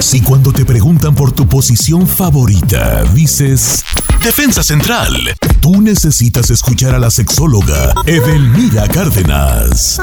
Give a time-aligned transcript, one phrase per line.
[0.00, 3.84] Si cuando te preguntan por tu posición favorita, dices
[4.22, 5.14] Defensa Central,
[5.60, 10.00] tú necesitas escuchar a la sexóloga Edelmira Cárdenas.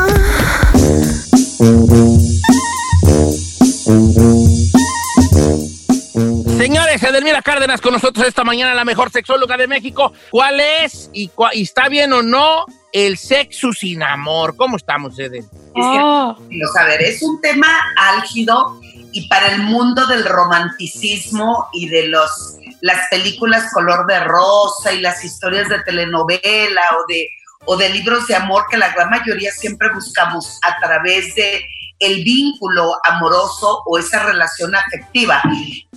[6.57, 10.13] Señores, Edelmira Cárdenas con nosotros esta mañana, la mejor sexóloga de México.
[10.29, 14.55] ¿Cuál es y, está bien o no el sexo sin amor?
[14.55, 15.45] ¿Cómo estamos, Edel?
[15.75, 16.35] Oh.
[16.79, 18.79] a ver, es un tema álgido
[19.18, 25.02] y para el mundo del romanticismo y de los las películas color de rosa y
[25.02, 27.27] las historias de telenovela o de
[27.66, 31.66] o de libros de amor que la gran mayoría siempre buscamos a través de
[31.98, 35.41] el vínculo amoroso o esa relación afectiva,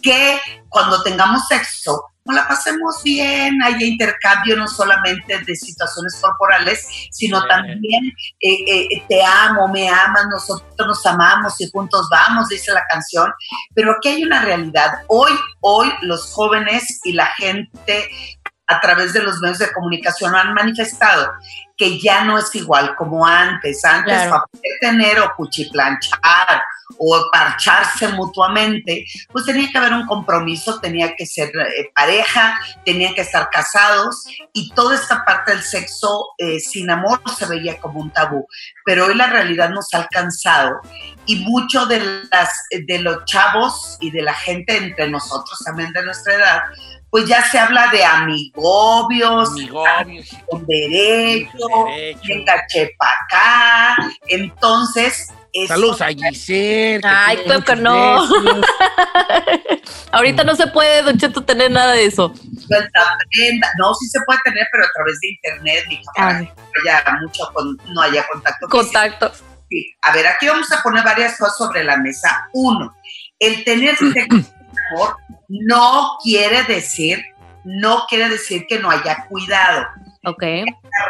[0.02, 2.02] que cuando tengamos sexo,
[2.32, 9.22] la pasemos bien, haya intercambio no solamente de situaciones corporales, sino también eh, eh, te
[9.24, 13.32] amo, me amas, nosotros nos amamos y juntos vamos, dice la canción,
[13.74, 15.02] pero aquí hay una realidad.
[15.08, 18.08] Hoy, hoy los jóvenes y la gente
[18.66, 21.32] a través de los medios de comunicación han manifestado
[21.76, 23.84] que ya no es igual como antes.
[23.84, 26.62] Antes, para poder tener o cuchiplanchar
[27.02, 33.14] o parcharse mutuamente, pues tenía que haber un compromiso, tenía que ser eh, pareja, tenía
[33.14, 38.00] que estar casados y toda esta parte del sexo eh, sin amor se veía como
[38.00, 38.46] un tabú.
[38.84, 40.82] Pero hoy la realidad nos ha alcanzado
[41.24, 42.50] y mucho de, las,
[42.86, 46.60] de los chavos y de la gente entre nosotros también de nuestra edad,
[47.08, 49.48] pues ya se habla de amigobios,
[50.48, 51.66] con derecho,
[52.28, 53.96] venga chepa acá.
[54.28, 55.28] Entonces.
[55.66, 57.00] Saludos a Giselle.
[57.04, 58.24] Ay, creo que no.
[60.12, 62.32] Ahorita no se puede, Don Cheto, tener nada de eso.
[63.78, 66.02] No, sí se puede tener, pero a través de internet, y
[66.84, 67.44] ya mucho
[67.88, 68.68] no haya contacto.
[68.68, 69.32] Contacto.
[69.68, 69.94] Sí.
[70.02, 72.48] A ver, aquí vamos a poner varias cosas sobre la mesa.
[72.52, 72.94] Uno,
[73.38, 74.52] el tener sexo
[74.92, 75.16] amor
[75.48, 77.24] no quiere decir,
[77.64, 79.86] no quiere decir que no haya cuidado.
[80.24, 80.42] Ok.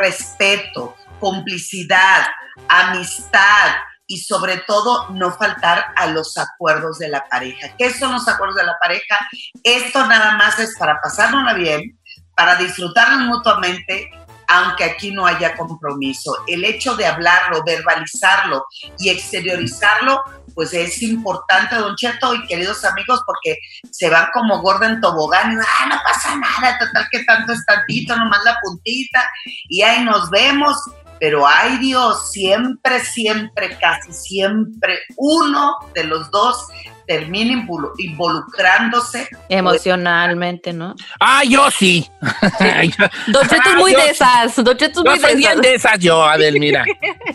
[0.00, 2.27] Respeto, complicidad,
[2.69, 3.73] amistad
[4.10, 7.69] y sobre todo no faltar a los acuerdos de la pareja.
[7.78, 9.16] ¿Qué son los acuerdos de la pareja?
[9.62, 11.97] Esto nada más es para pasárnosla bien,
[12.34, 14.10] para disfrutarnos mutuamente,
[14.49, 16.34] aunque aquí no haya compromiso.
[16.49, 18.66] El hecho de hablarlo, verbalizarlo
[18.99, 23.59] y exteriorizarlo pues es importante, don Cheto y queridos amigos, porque
[23.91, 27.65] se van como gorda en tobogán y ah, no pasa nada, total que tanto es
[27.65, 29.31] tantito, nomás la puntita,
[29.69, 30.76] y ahí nos vemos.
[31.20, 36.66] Pero ay Dios, siempre, siempre, casi siempre, uno de los dos
[37.06, 37.66] termina
[37.98, 39.28] involucrándose.
[39.48, 40.94] Emocionalmente, ¿no?
[41.19, 42.08] Ah, yo sí.
[43.26, 44.54] Don Cheto es muy de esas.
[44.56, 45.60] Don Cheto es muy de esas.
[45.60, 46.84] de esas yo, Adel, mira.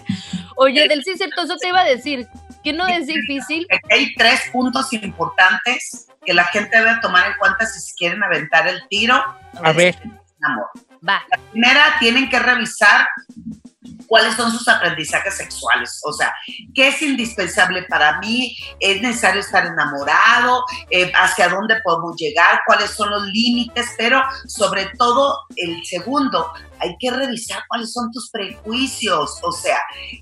[0.55, 2.25] Oye, del sí, cierto, eso te iba a decir
[2.63, 3.67] que no es difícil.
[3.91, 8.81] Hay tres puntos importantes que la gente debe tomar en cuenta si quieren aventar el
[8.87, 9.21] tiro.
[9.61, 9.95] A ver.
[10.41, 10.67] Amor.
[11.07, 11.21] Va.
[11.29, 13.07] La primera, tienen que revisar
[14.07, 16.33] cuáles son sus aprendizajes sexuales, o sea,
[16.73, 22.91] qué es indispensable para mí, es necesario estar enamorado, eh, hacia dónde podemos llegar, cuáles
[22.91, 29.39] son los límites, pero sobre todo el segundo, hay que revisar cuáles son tus prejuicios,
[29.41, 29.79] o sea,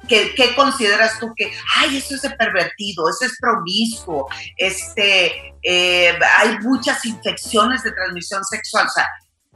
[0.08, 4.28] ¿qué, consideras tú que, ay, eso es pervertido, eso es promiscuo,
[4.58, 9.08] este, eh, hay muchas infecciones de transmisión sexual, o sea,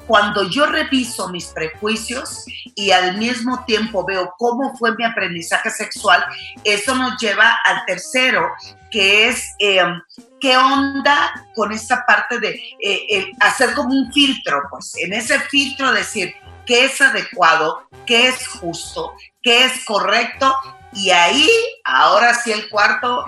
[0.08, 2.46] cuando yo reviso mis prejuicios
[2.76, 6.24] y al mismo tiempo veo cómo fue mi aprendizaje sexual,
[6.64, 8.50] eso nos lleva al tercero,
[8.90, 10.02] que es em,
[10.40, 15.92] qué onda con esta parte de eh, hacer como un filtro, pues en ese filtro
[15.92, 16.34] decir
[16.66, 19.14] qué es adecuado, qué es justo,
[19.44, 20.56] qué es correcto,
[20.94, 21.50] y ahí,
[21.84, 23.26] ahora sí el cuarto,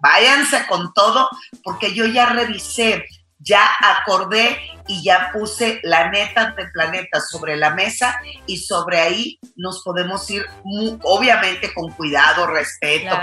[0.00, 1.28] váyanse con todo,
[1.62, 3.04] porque yo ya revisé,
[3.38, 4.58] ya acordé
[4.90, 10.28] y ya puse la neta del planeta sobre la mesa y sobre ahí nos podemos
[10.30, 10.44] ir
[11.04, 13.16] obviamente con cuidado, respeto,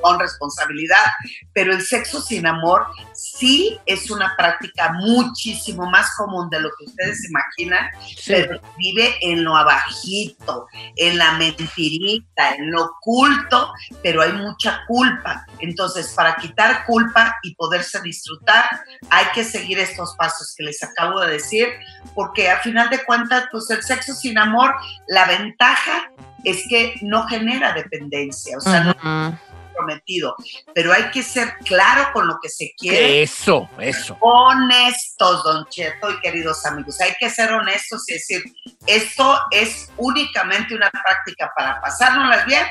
[0.00, 1.04] con, responsabilidad,
[1.52, 6.84] pero el sexo sin amor sí es una práctica muchísimo más común de lo que
[6.84, 7.90] ustedes imaginan,
[8.24, 13.72] pero vive en lo abajito, en la mentirita, en lo oculto,
[14.04, 15.46] pero hay mucha culpa.
[15.58, 18.66] Entonces, para quitar culpa y poderse disfrutar,
[19.10, 21.68] hay que seguir estos pasos que les acabo de decir,
[22.14, 24.74] porque a final de cuentas, pues el sexo sin amor,
[25.08, 26.10] la ventaja
[26.44, 29.38] es que no genera dependencia, o sea, no
[29.72, 30.36] prometido,
[30.74, 33.22] pero hay que ser claro con lo que se quiere.
[33.22, 34.16] Eso, eso.
[34.20, 38.42] Honestos, don Cheto y queridos amigos, hay que ser honestos y decir,
[38.86, 42.66] esto es únicamente una práctica para pasárnoslas bien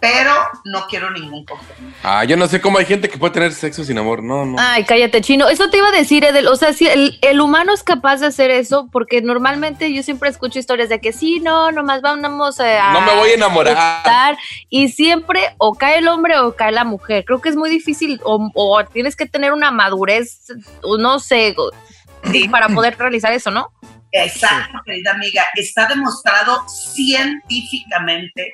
[0.00, 0.32] pero
[0.64, 1.96] no quiero ningún compromiso.
[2.02, 4.22] Ah, yo no sé cómo hay gente que puede tener sexo sin amor.
[4.22, 4.56] No, no.
[4.58, 5.48] Ay, cállate, chino.
[5.48, 6.46] Eso te iba a decir, Edel.
[6.48, 10.28] O sea, si el, el humano es capaz de hacer eso, porque normalmente yo siempre
[10.28, 12.92] escucho historias de que sí, no, nomás vamos a.
[12.92, 14.36] No me voy a enamorar.
[14.68, 17.24] y siempre o cae el hombre o cae la mujer.
[17.24, 20.42] Creo que es muy difícil, o, o tienes que tener una madurez,
[20.98, 21.54] no sé,
[22.32, 22.48] Sí.
[22.48, 23.70] para poder realizar eso, ¿no?
[24.10, 25.44] Exacto, querida amiga.
[25.54, 28.52] Está demostrado científicamente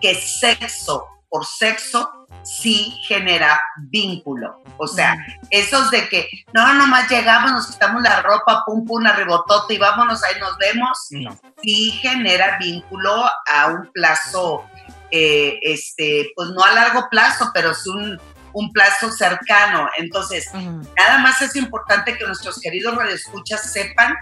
[0.00, 2.10] que sexo por sexo
[2.42, 3.60] sí genera
[3.90, 4.62] vínculo.
[4.78, 5.16] O sea,
[5.50, 10.22] esos de que no, nomás llegamos, nos quitamos la ropa, pum, pum, arribotote y vámonos,
[10.24, 11.38] ahí nos vemos, No.
[11.62, 14.64] sí genera vínculo a un plazo,
[15.10, 18.20] eh, este, pues no a largo plazo, pero es un,
[18.52, 19.88] un plazo cercano.
[19.98, 24.16] Entonces, Nada más es importante que nuestros queridos radioescuchas sepan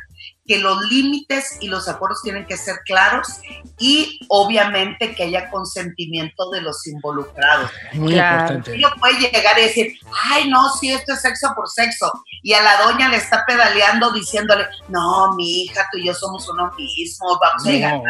[0.49, 3.29] que los límites y los acuerdos tienen que ser claros
[3.79, 7.71] y obviamente que haya consentimiento de los involucrados.
[7.93, 8.55] Muy Claro.
[8.55, 8.73] importante.
[8.79, 9.93] Uno puede llegar y decir,
[10.33, 12.11] ay, no, sí, esto es sexo por sexo.
[12.43, 16.49] Y a la doña le está pedaleando diciéndole, no, mi hija, tú y yo somos
[16.49, 18.03] uno mismo, vamos a llegar, No.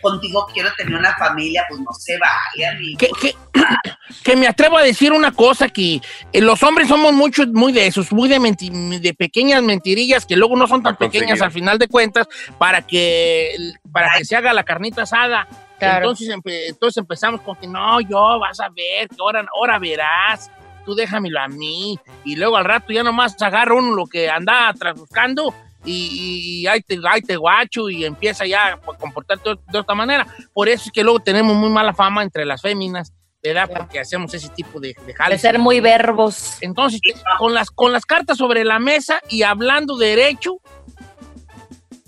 [0.00, 2.78] contigo quiero tener una familia, pues no se vayan.
[2.82, 3.34] y- que, que,
[4.24, 6.00] que me atrevo a decir una cosa, que
[6.32, 10.36] eh, los hombres somos muchos, muy de esos, muy de, menti- de pequeñas mentirillas que
[10.36, 11.22] luego no son tan conseguir.
[11.32, 13.54] Pequeñas al final de cuentas para que,
[13.92, 15.46] para que se haga la carnita asada.
[15.78, 16.10] Claro.
[16.10, 20.50] Entonces, empe- entonces empezamos con que no, yo vas a ver, que ahora, ahora verás,
[20.84, 21.98] tú déjamelo a mí.
[22.24, 25.52] Y luego al rato ya nomás agarra uno lo que anda atrás buscando
[25.84, 30.26] y, y ahí, te, ahí te guacho y empieza ya a comportarte de, otra manera.
[30.52, 33.12] Por eso es que luego tenemos muy mala fama entre las féminas,
[33.42, 33.66] ¿verdad?
[33.66, 33.84] Claro.
[33.84, 36.58] Porque hacemos ese tipo de, de De ser muy verbos.
[36.60, 37.00] Entonces,
[37.38, 40.58] con las, con las cartas sobre la mesa y hablando derecho,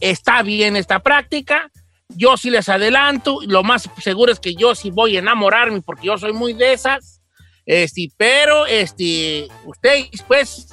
[0.00, 1.70] está bien esta práctica.
[2.08, 6.06] Yo sí les adelanto, lo más seguro es que yo sí voy a enamorarme porque
[6.06, 7.20] yo soy muy de esas.
[7.66, 10.68] Este, pero este, ustedes pues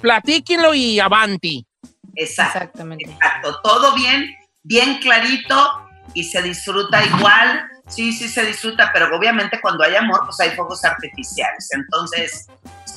[0.00, 1.66] platíquenlo y avanti.
[2.14, 2.58] Exacto.
[2.58, 3.10] Exactamente.
[3.10, 4.30] Exacto, todo bien,
[4.62, 7.68] bien clarito y se disfruta igual.
[7.88, 11.68] Sí, sí se disfruta, pero obviamente cuando hay amor, pues hay fuegos artificiales.
[11.72, 12.46] Entonces,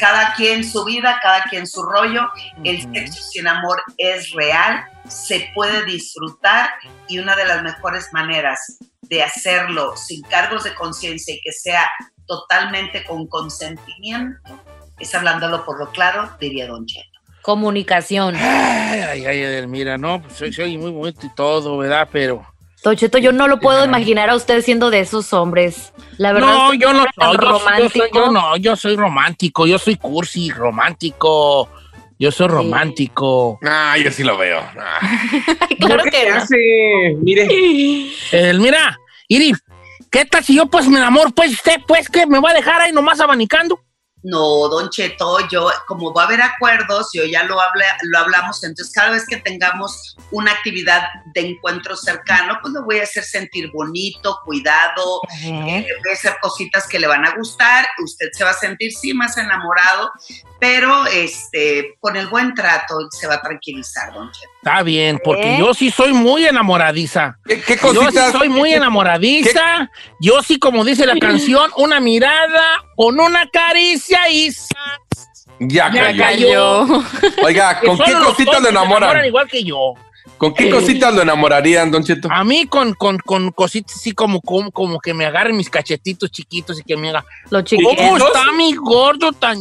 [0.02, 2.22] cada quien su vida, cada quien su rollo.
[2.64, 6.72] El sexo sin amor es real, se puede disfrutar
[7.08, 11.88] y una de las mejores maneras de hacerlo sin cargos de conciencia y que sea
[12.26, 14.40] totalmente con consentimiento
[14.98, 17.08] es hablándolo por lo claro, diría Don Cheto.
[17.42, 18.36] Comunicación.
[18.36, 22.08] Ay, ay, ay, Edelmira, no, pues soy, soy muy bonito y todo, ¿verdad?
[22.12, 22.51] Pero.
[22.84, 25.94] Tocheto, yo no lo puedo imaginar a usted siendo de esos hombres.
[26.18, 28.06] La verdad No, es que yo no soy, yo, yo soy- romántico.
[28.14, 31.70] yo no, yo soy romántico, yo soy cursi, romántico.
[32.18, 33.60] Yo soy romántico.
[33.64, 34.60] Ah, yo sí lo veo.
[34.80, 35.00] Ah.
[35.80, 36.36] claro que no.
[36.36, 37.16] hace?
[37.20, 37.48] Mire,
[38.32, 39.54] Edelmira, Iri,
[40.12, 41.32] ¿qué tal si yo pues me enamoro?
[41.32, 43.80] Pues usted, pues, que me va a dejar ahí nomás abanicando.
[44.24, 48.64] No, don Cheto, yo, como va a haber acuerdos, yo ya lo, habla, lo hablamos,
[48.64, 53.24] entonces cada vez que tengamos una actividad de encuentro cercano, pues lo voy a hacer
[53.24, 58.44] sentir bonito, cuidado, eh, voy a hacer cositas que le van a gustar, usted se
[58.44, 60.12] va a sentir sí más enamorado,
[60.62, 64.48] pero este, con el buen trato se va a tranquilizar, don Cheto.
[64.58, 65.58] Está bien, porque ¿Eh?
[65.58, 67.40] yo sí soy muy enamoradiza.
[67.48, 69.90] ¿Qué, qué Yo sí soy muy enamoradiza.
[70.20, 74.52] Yo sí, como dice la canción, una mirada con una caricia y.
[75.62, 76.86] Ya Ya cayó.
[76.86, 77.04] cayó.
[77.44, 79.26] Oiga, ¿con qué cositas lo enamoran?
[79.26, 79.96] igual que yo.
[80.38, 82.28] ¿Con qué cositas lo enamorarían, Don Cheto?
[82.32, 86.30] A mí con, con, con cositas así como, como, como que me agarren mis cachetitos
[86.30, 89.58] chiquitos y que me haga, Lo ¿cómo está mi gordo tan...?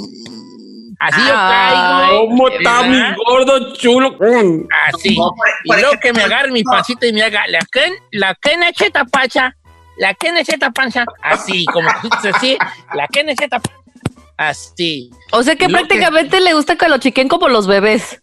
[1.00, 2.26] Así yo caigo.
[2.28, 4.10] ¿cómo está mi gordo chulo?
[4.20, 4.66] Mm.
[4.88, 5.16] Así.
[5.16, 8.34] No, por- Y luego que me agarre mi pancita y me haga la que la
[8.34, 9.56] que necheta pacha,
[9.96, 12.56] la que necheta pancha, así, como así,
[12.94, 13.78] la que necheta pancha,
[14.36, 15.10] así.
[15.32, 18.22] O sea que- prácticamente le gusta que lo chiquen como los bebés.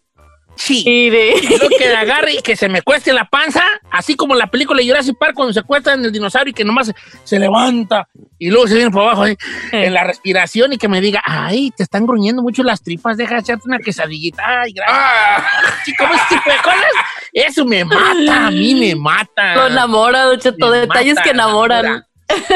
[0.58, 0.82] Sí.
[0.84, 3.62] Y luego que la agarre y que se me cueste la panza,
[3.92, 6.64] así como la película de Jurassic Park cuando se cuesta en el dinosaurio y que
[6.64, 6.92] nomás
[7.24, 9.36] se, levanta y luego se viene por abajo ahí,
[9.72, 13.34] en la respiración y que me diga, ay, te están gruñendo mucho las tripas, deja
[13.36, 14.98] de echarte una quesadillita, ay, gracias.
[15.00, 15.44] Ah,
[15.84, 16.92] Sí, como ese tipo de cosas,
[17.32, 19.54] eso me mata, a mí me mata.
[19.54, 20.70] Lo enamora, Don Cheto.
[20.70, 21.84] Me Detalles mata que enamoran.
[21.86, 22.04] locura.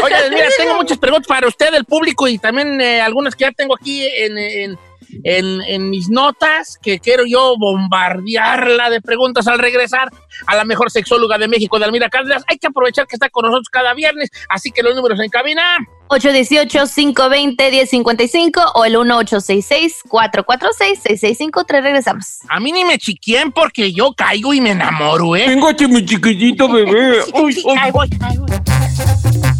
[0.04, 3.52] Oye, mira, tengo muchas preguntas para usted, el público, y también eh, algunas que ya
[3.52, 4.78] tengo aquí en, en-
[5.24, 10.10] en- en mis notas, que quiero yo bombardearla de preguntas al regresar
[10.46, 12.42] a la mejor sexóloga de México, de Almira Cárdenas.
[12.48, 15.62] Hay que aprovechar que está con nosotros cada viernes, así que los números en cabina.
[16.08, 21.82] 818-520-1055 o el 1866-446-6653.
[21.82, 22.38] Regresamos.
[22.48, 25.46] A mí ni me chiquien porque yo caigo y me enamoro, ¿eh?
[25.48, 27.20] Vengo mi chiquitito bebé.
[27.34, 27.74] Uy, uy.
[27.78, 29.51] Ahí voy, voy.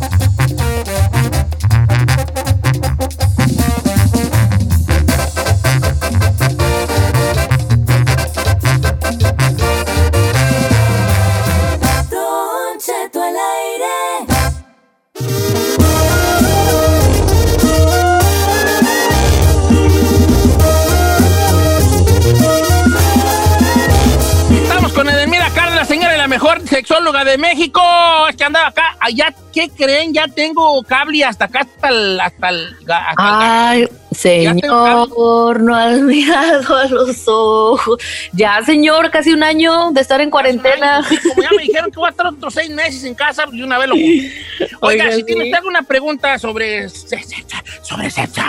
[26.43, 27.81] Mejor sexóloga de México.
[28.29, 28.97] Es que andaba acá.
[29.01, 30.13] Allá, ¿qué creen?
[30.13, 32.21] Ya tengo cable hasta acá, hasta el.
[32.21, 37.99] Hasta el, hasta el- Ay, señor, no has mirado a los ojos.
[38.33, 41.03] Ya, señor, casi un año de estar en cuarentena.
[41.09, 43.57] Sí, como ya me dijeron que voy a estar otros seis meses en casa, pues
[43.59, 43.95] de una vez lo
[44.81, 45.25] Oiga, Oiga, si sí.
[45.25, 48.43] tienes alguna pregunta sobre sobre sexo,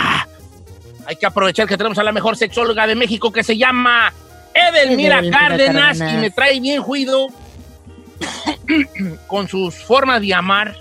[1.06, 4.14] hay que aprovechar que tenemos a la mejor sexóloga de México que se llama
[4.54, 6.14] Edelmira Edelmira Cárdenas, Cárdenas.
[6.14, 7.28] y me trae bien juido
[9.28, 10.76] con sus formas de amar.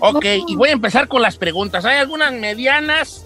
[0.00, 1.84] Ok, y voy a empezar con las preguntas.
[1.84, 3.24] Hay algunas medianas,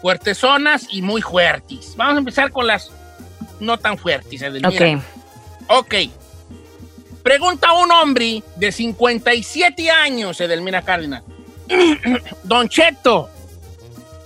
[0.00, 1.94] fuertezonas y muy fuertes.
[1.96, 2.90] Vamos a empezar con las
[3.60, 4.98] no tan fuertes, Edelmira.
[5.68, 5.84] Ok.
[5.86, 5.94] Ok.
[7.22, 11.22] Pregunta un hombre de 57 años, Edelmira Cárdenas.
[12.42, 13.30] Don Cheto,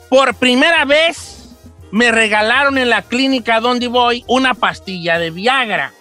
[0.09, 1.49] por primera vez
[1.91, 5.93] me regalaron en la clínica donde voy una pastilla de Viagra.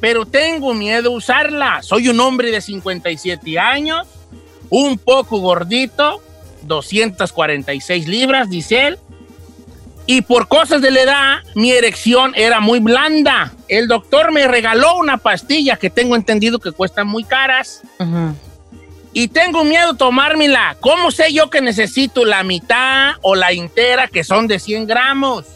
[0.00, 1.82] Pero tengo miedo a usarla.
[1.82, 4.06] Soy un hombre de 57 años,
[4.68, 6.22] un poco gordito,
[6.62, 8.98] 246 libras, dice él.
[10.08, 13.52] Y por cosas de la edad, mi erección era muy blanda.
[13.66, 17.82] El doctor me regaló una pastilla que tengo entendido que cuestan muy caras.
[19.12, 20.76] Y tengo miedo a tomármela.
[20.80, 25.46] ¿Cómo sé yo que necesito la mitad o la entera que son de 100 gramos?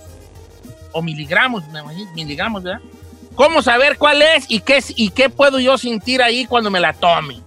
[0.93, 2.81] O miligramos, me imagino, miligramos, ¿verdad?
[3.41, 6.93] ¿Cómo saber cuál es y qué, y qué puedo yo sentir ahí cuando me la
[6.93, 7.41] tome?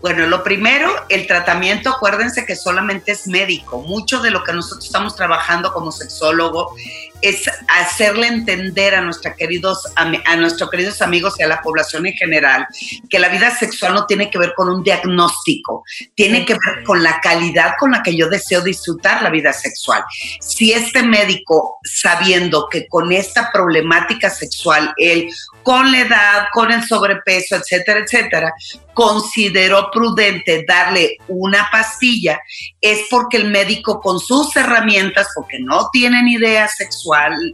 [0.00, 3.82] Bueno, lo primero, el tratamiento, acuérdense que solamente es médico.
[3.82, 6.74] Mucho de lo que nosotros estamos trabajando como sexólogo
[7.22, 12.14] es hacerle entender a, nuestra queridos, a nuestros queridos amigos y a la población en
[12.14, 12.66] general
[13.08, 15.84] que la vida sexual no tiene que ver con un diagnóstico,
[16.14, 20.02] tiene que ver con la calidad con la que yo deseo disfrutar la vida sexual.
[20.40, 25.28] Si este médico, sabiendo que con esta problemática sexual, él,
[25.62, 28.52] con la edad, con el sobrepeso, etcétera, etcétera,
[28.94, 32.40] consideró prudente darle una pastilla,
[32.80, 37.09] es porque el médico con sus herramientas, porque no tienen idea sexual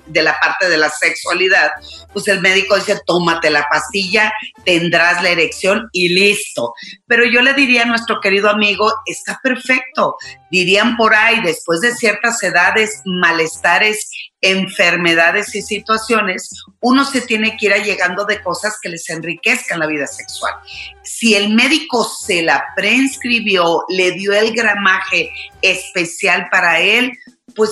[0.06, 1.70] de la parte de la sexualidad,
[2.12, 4.32] pues el médico dice, tómate la pastilla,
[4.64, 6.72] tendrás la erección y listo.
[7.06, 10.16] Pero yo le diría a nuestro querido amigo, está perfecto.
[10.50, 14.10] Dirían por ahí, después de ciertas edades, malestares,
[14.40, 19.86] enfermedades y situaciones, uno se tiene que ir allegando de cosas que les enriquezcan la
[19.86, 20.54] vida sexual.
[21.02, 25.30] Si el médico se la prescribió, le dio el gramaje
[25.62, 27.12] especial para él,
[27.54, 27.70] pues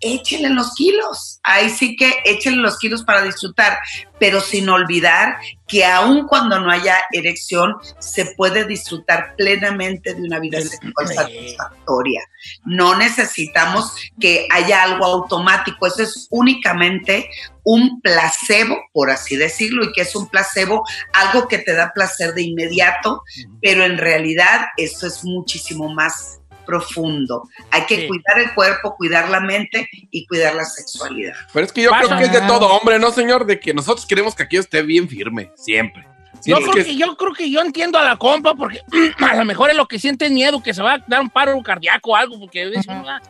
[0.00, 1.40] échenle los kilos.
[1.42, 3.78] Ahí sí que échenle los kilos para disfrutar,
[4.18, 5.36] pero sin olvidar
[5.66, 12.22] que aun cuando no haya erección, se puede disfrutar plenamente de una vida sexual satisfactoria.
[12.64, 17.28] No necesitamos que haya algo automático, eso es únicamente
[17.64, 22.32] un placebo, por así decirlo, y que es un placebo, algo que te da placer
[22.32, 23.22] de inmediato,
[23.60, 26.37] pero en realidad esto es muchísimo más
[26.68, 27.48] profundo.
[27.70, 28.06] Hay que Sí.
[28.08, 31.32] cuidar el cuerpo, cuidar la mente y cuidar la sexualidad.
[31.52, 32.04] Pero es que yo Pasa.
[32.06, 33.46] creo que es de todo hombre, ¿no, señor?
[33.46, 36.06] De que nosotros queremos que aquí esté bien firme, siempre.
[36.44, 38.80] Yo creo, que- que, yo creo que yo entiendo a la compa porque
[39.18, 41.60] a lo mejor es lo que siente miedo, que se va a dar un paro
[41.62, 43.08] cardíaco o algo, porque dice, Ujú.
[43.08, 43.20] "Ah,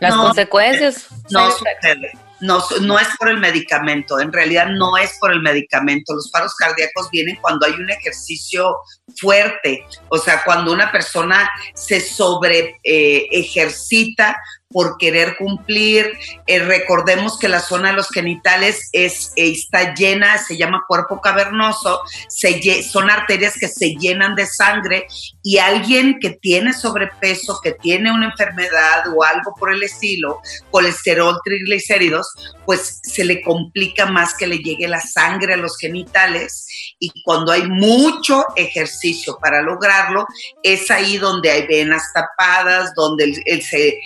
[0.00, 0.24] Las No.
[0.24, 1.06] consecuencias.
[1.30, 2.10] No sucede.
[2.40, 6.14] No, no es por el medicamento, en realidad no es por el medicamento.
[6.14, 8.76] Los paros cardíacos vienen cuando hay un ejercicio
[9.16, 14.36] fuerte, o sea, cuando una persona se sobre eh, ejercita
[14.70, 16.12] por querer cumplir.
[16.46, 21.20] Eh, recordemos que la zona de los genitales es, eh, está llena, se llama cuerpo
[21.20, 25.06] cavernoso, se son arterias que se llenan de sangre
[25.42, 31.40] y alguien que tiene sobrepeso, que tiene una enfermedad o algo por el estilo, colesterol,
[31.44, 32.28] triglicéridos,
[32.64, 36.66] pues se le complica más que le llegue la sangre a los genitales
[37.00, 40.26] y cuando hay mucho ejercicio para lograrlo,
[40.62, 43.98] es ahí donde hay venas tapadas, donde el, el, se-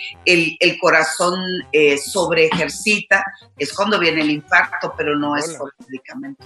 [0.59, 1.39] el- el corazón
[1.71, 3.23] eh, sobre ejercita,
[3.57, 5.57] es cuando viene el infarto, pero no es Hola.
[5.59, 6.45] por el medicamento.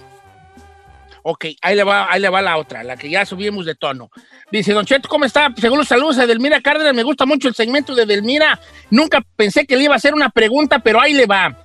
[1.22, 4.10] Ok, ahí le, va, ahí le va la otra, la que ya subimos de tono.
[4.50, 5.52] Dice, Don Cheto, ¿cómo está?
[5.60, 8.58] Según los saludos a Edelmira Cárdenas, me gusta mucho el segmento de Edelmira.
[8.90, 11.62] Nunca pensé que le iba a hacer una pregunta, pero ahí le va.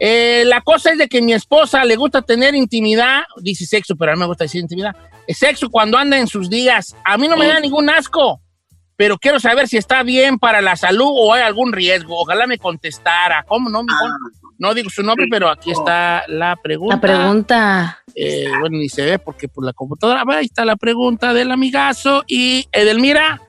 [0.00, 4.12] Eh, la cosa es de que mi esposa le gusta tener intimidad, dice sexo, pero
[4.12, 4.96] a mí me gusta decir intimidad.
[5.26, 6.96] Es sexo cuando anda en sus días.
[7.04, 8.40] A mí no me da ningún asco,
[8.96, 12.20] pero quiero saber si está bien para la salud o hay algún riesgo.
[12.20, 13.44] Ojalá me contestara.
[13.46, 13.82] ¿Cómo no?
[13.82, 14.08] mi Ah,
[14.58, 16.94] No digo su nombre, pero aquí está la pregunta.
[16.96, 18.02] La pregunta.
[18.14, 20.22] Eh, bueno, ni se ve porque por la computadora.
[20.26, 22.22] Ah, Ahí está la pregunta del amigazo.
[22.28, 23.40] Y Edelmira,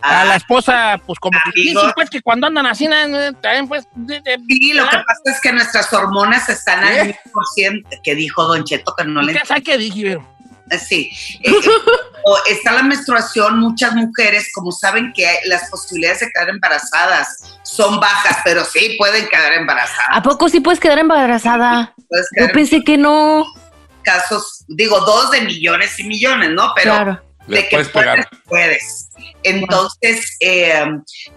[0.00, 3.68] a la ah, esposa, pues como que dicen, pues que cuando andan así, eh, también
[3.68, 3.86] pues...
[3.94, 7.00] de- de- sí, lo que pasa es que nuestras hormonas están ¿Eh?
[7.00, 7.14] al
[7.56, 10.04] 100%, que dijo Don Cheto que no le ¿Qué, ¿Sabes qué dije?
[10.04, 10.37] Vero?
[10.86, 11.10] Sí.
[11.42, 11.52] Eh,
[12.24, 18.00] o está la menstruación, muchas mujeres, como saben que las posibilidades de quedar embarazadas son
[18.00, 20.08] bajas, pero sí pueden quedar embarazadas.
[20.10, 21.94] ¿A poco sí puedes quedar embarazada?
[22.08, 23.46] Puedes Yo quedar pensé que no.
[24.02, 26.72] casos, digo, dos de millones y millones, ¿no?
[26.74, 27.22] Pero Claro.
[27.48, 29.08] De que puedes puedes.
[29.42, 30.84] Entonces, eh,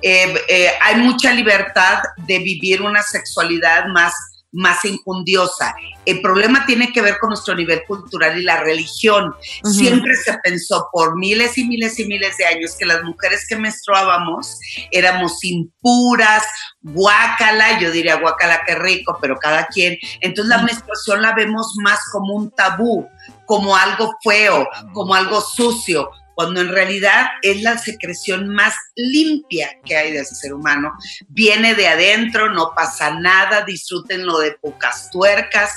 [0.02, 4.14] eh, eh, hay mucha libertad de vivir una sexualidad más,
[4.51, 5.74] más injundiosa.
[6.05, 9.34] El problema tiene que ver con nuestro nivel cultural y la religión.
[9.63, 13.55] Siempre se pensó por miles y miles y miles de años que las mujeres que
[13.55, 14.60] menstruábamos
[14.91, 16.43] éramos impuras,
[16.81, 19.98] guácala, yo diría guácala qué rico, pero cada quien.
[20.20, 23.08] Entonces la menstruación la vemos más como un tabú,
[23.46, 29.96] como algo feo, como algo sucio, cuando en realidad es la secreción más limpia que
[29.96, 30.92] hay del ser humano.
[31.28, 35.72] Viene de adentro, no pasa nada, disfrútenlo de pocas tuercas.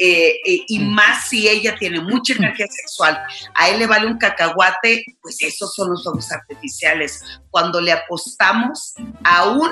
[0.00, 3.18] eh, eh, y más si ella tiene mucha energía sexual,
[3.54, 7.24] a él le vale un cacahuate, pues esos son los ojos artificiales.
[7.50, 9.70] Cuando le apostamos aún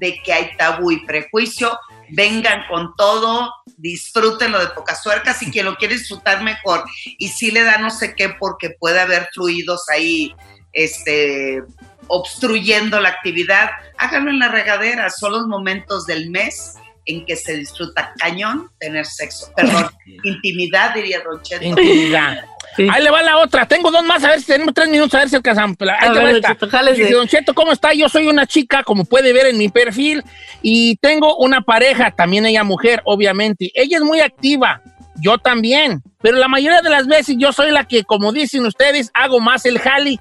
[0.00, 1.78] de que hay tabú y prejuicio,
[2.10, 6.84] vengan con todo, disfrútenlo de pocas tuercas y quien lo quiere disfrutar mejor.
[7.18, 10.34] Y si le da no sé qué porque puede haber fluidos ahí,
[10.72, 11.62] este
[12.08, 16.74] obstruyendo la actividad, háganlo en la regadera, son los momentos del mes
[17.06, 19.90] en que se disfruta cañón tener sexo, perdón,
[20.24, 21.64] intimidad diría Don Cheto.
[21.64, 22.44] Intimidad.
[22.76, 22.86] Sí.
[22.90, 23.66] Ahí le va la otra.
[23.66, 25.76] Tengo dos más, a ver si tenemos tres minutos, a ver si alcanzamos.
[25.80, 26.56] Ahí te va esta.
[26.92, 27.94] Dice, Don Cheto, ¿cómo está?
[27.94, 30.22] Yo soy una chica, como puede ver en mi perfil,
[30.62, 33.70] y tengo una pareja, también ella mujer, obviamente.
[33.74, 34.82] Ella es muy activa,
[35.16, 39.10] yo también, pero la mayoría de las veces yo soy la que, como dicen ustedes,
[39.14, 40.20] hago más el jali.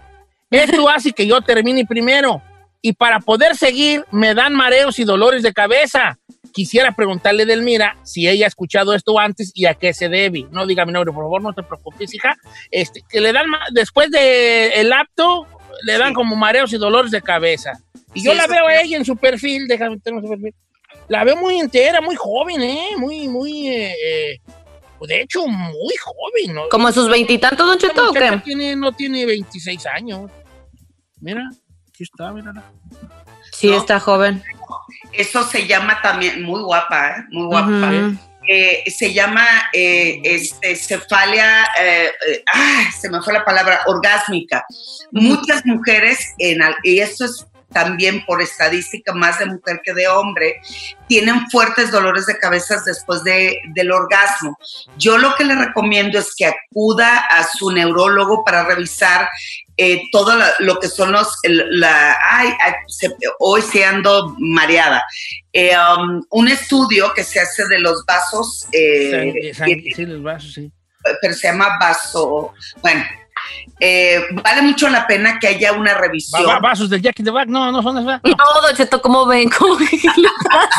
[0.50, 2.42] Esto hace que yo termine primero.
[2.82, 6.20] Y para poder seguir, me dan mareos y dolores de cabeza.
[6.56, 10.46] Quisiera preguntarle a Delmira si ella ha escuchado esto antes y a qué se debe.
[10.52, 12.34] No diga mi nombre, por favor, no te preocupes, hija.
[12.72, 15.46] Este, que le dan, después del el apto,
[15.84, 16.14] le dan Sí.
[16.14, 17.74] como mareos y dolores de cabeza.
[18.14, 20.56] Y Sí, yo la veo a ella en su perfil, déjame tener su perfil.
[21.10, 22.92] La veo muy entera, muy joven, ¿eh?
[22.98, 24.40] Muy, muy, eh, eh,
[25.02, 26.70] de hecho, muy joven, ¿no?
[26.70, 28.42] ¿Como sus veintitantos, Don Cheto, o qué?
[28.46, 30.32] tiene, no tiene 26 años.
[31.20, 31.44] Mira,
[31.90, 32.54] aquí está, mira.
[33.52, 33.78] Sí, ¿No?
[33.78, 34.42] está joven.
[35.18, 37.24] Eso se llama también, muy guapa, ¿eh?
[37.30, 38.18] muy guapa.
[38.48, 44.64] Eh, se llama eh, este, cefalia, eh, eh, ay, se me fue la palabra, orgásmica.
[45.12, 50.62] Muchas mujeres, en, y esto es también por estadística más de mujer que de hombre,
[51.08, 54.58] tienen fuertes dolores de cabeza después de, del orgasmo.
[54.98, 59.28] Yo lo que le recomiendo es que acuda a su neurólogo para revisar
[59.78, 64.36] eh, todo la- lo que son los, el- la, ay, ay, se- hoy se ando
[64.40, 65.04] mareada.
[65.54, 69.52] Eh, um, un estudio que se hace de los vasos, eh,
[69.96, 70.72] sí, los vasos, sí.
[71.22, 73.04] pero se llama vaso, bueno,
[73.80, 76.46] eh, vale mucho la pena que haya una revisión.
[76.48, 78.22] va- vasos del Jack in the Back, no, no son esas.
[78.24, 79.50] No, Don Cheto, ¿cómo ven?
[79.50, 79.88] ¿Cómo ven?
[79.94, 80.32] El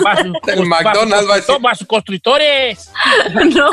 [0.04, 1.86] Vasos, vasos McDonald's va a decir.
[1.86, 3.54] constructores, Vasos constructores.
[3.54, 3.70] No.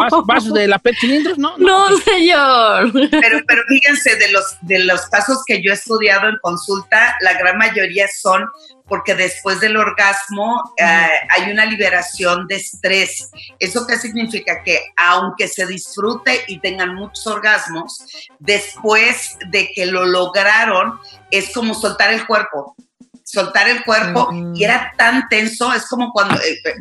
[0.00, 1.56] Vasos, vasos de la PET cilindros, ¿no?
[1.58, 2.92] No, señor.
[2.92, 7.32] Pero, pero fíjense, de los, de los casos que yo he estudiado en consulta, la
[7.34, 8.46] gran mayoría son
[8.92, 13.30] porque después del orgasmo eh, hay una liberación de estrés.
[13.58, 14.62] ¿Eso qué significa?
[14.62, 18.04] Que aunque se disfrute y tengan muchos orgasmos,
[18.38, 21.00] después de que lo lograron,
[21.30, 22.76] es como soltar el cuerpo.
[23.24, 26.74] Soltar el cuerpo y era tan tenso, es como cuando, eh, eh,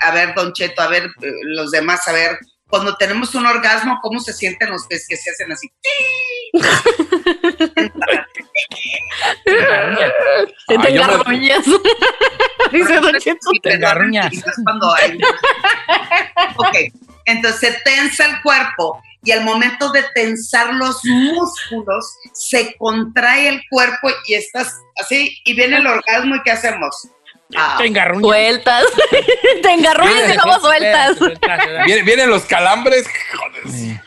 [0.00, 2.36] a ver, Don Cheto, a ver, eh, los demás, a ver,
[2.68, 5.72] cuando tenemos un orgasmo, ¿cómo se sienten los pies que se hacen así?
[10.66, 11.64] Te me- engarroñas.
[12.72, 13.50] Dice Don Cheto.
[13.62, 14.32] Te engarruñas.
[14.64, 15.18] cuando hay-
[16.56, 16.76] ok,
[17.26, 23.62] entonces se tensa el cuerpo y al momento de tensar los músculos, se contrae el
[23.70, 27.08] cuerpo y estás así, y viene el orgasmo y ¿qué hacemos?
[27.56, 28.22] Ah, Te engarruñas.
[28.26, 28.84] Sueltas.
[29.62, 31.18] Te engarruñas y sueltas.
[31.86, 33.06] Vienen, vienen los calambres.
[33.36, 34.00] Joder.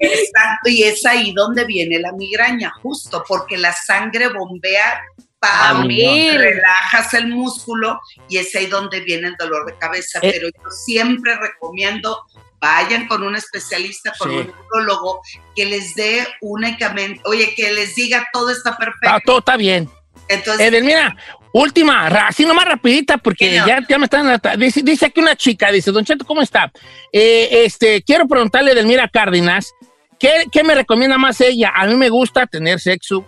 [0.00, 5.02] exacto, y es ahí donde viene la migraña, justo porque la sangre bombea
[5.46, 6.38] Ah, para mil.
[6.38, 10.18] relajas el músculo y es ahí donde viene el dolor de cabeza.
[10.22, 10.30] Eh.
[10.32, 12.18] Pero yo siempre recomiendo
[12.62, 14.36] vayan con un especialista, con Sí.
[14.38, 15.20] un neurólogo
[15.54, 19.20] que les dé únicamente, oye, que les diga todo está Ah, perfecto.
[19.26, 19.90] todo está bien.
[20.34, 21.16] Entonces, Edelmira,
[21.52, 24.40] última, así nomás rapidita, porque ya, ya me están...
[24.58, 26.70] Dice, dice aquí una chica, dice, Don Cheto, ¿cómo está?
[27.12, 29.72] Eh, este, quiero preguntarle a Edelmira Cárdenas,
[30.18, 31.72] ¿qué, ¿qué me recomienda más ella?
[31.74, 33.26] A mí me gusta tener sexo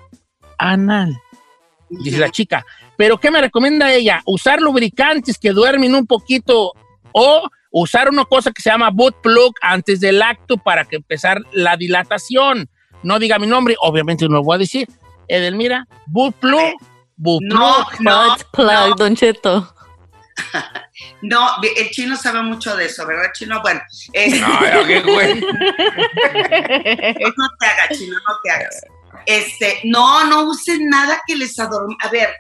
[0.58, 1.16] anal,
[1.88, 2.64] dice la chica.
[2.96, 4.22] Pero ¿qué me recomienda ella?
[4.24, 6.72] ¿Usar lubricantes que duermen un poquito
[7.12, 11.42] o usar una cosa que se llama boot plug antes del acto para que empezar
[11.52, 12.70] la dilatación.
[13.02, 14.88] No diga mi nombre, obviamente no lo voy a decir.
[15.28, 16.74] Edelmira, boot plug,
[17.18, 17.86] No, no,
[18.52, 18.94] plug, no.
[18.94, 19.72] Don Cheto.
[21.22, 23.60] No, el chino sabe mucho de eso, ¿verdad, chino?
[23.60, 23.80] Bueno,
[24.12, 25.40] este, Ay, qué güey.
[25.40, 25.50] no
[27.58, 28.82] te hagas, chino, no te hagas.
[29.26, 31.96] Este, no, no usen nada que les adorme.
[32.00, 32.34] A ver,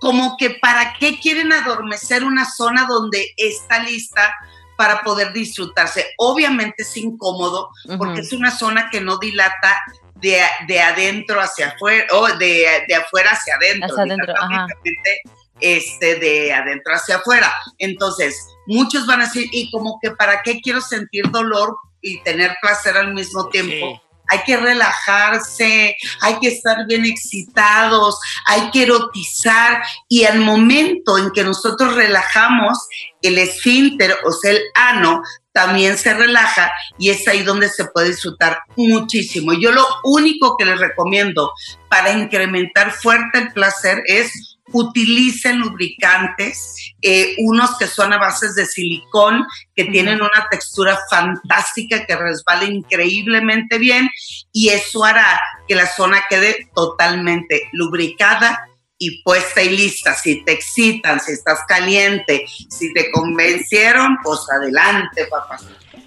[0.00, 4.34] como que para qué quieren adormecer una zona donde está lista
[4.76, 6.06] para poder disfrutarse.
[6.18, 9.80] Obviamente es incómodo porque es una zona que no dilata
[10.22, 13.88] de, de adentro hacia afuera o de, de afuera hacia adentro.
[13.90, 14.64] Hacia adentro, dilata ajá.
[14.64, 15.22] únicamente,
[15.60, 17.52] este, de adentro hacia afuera.
[17.78, 22.56] Entonces, muchos van a decir, y como que para qué quiero sentir dolor y tener
[22.60, 23.94] placer al mismo tiempo.
[23.94, 24.00] Sí.
[24.28, 31.30] Hay que relajarse, hay que estar bien excitados, hay que erotizar y al momento en
[31.32, 32.78] que nosotros relajamos,
[33.20, 38.08] el esfínter, o sea, el ano, también se relaja y es ahí donde se puede
[38.08, 39.52] disfrutar muchísimo.
[39.52, 41.52] Yo lo único que les recomiendo
[41.88, 48.66] para incrementar fuerte el placer es utilicen lubricantes, eh, unos que son a bases de
[48.66, 54.08] silicón, que tienen una textura fantástica, que resbala increíblemente bien
[54.52, 58.66] y eso hará que la zona quede totalmente lubricada
[59.02, 60.14] y puesta y lista.
[60.14, 65.58] Si te excitan, si estás caliente, si te convencieron, pues adelante, papá.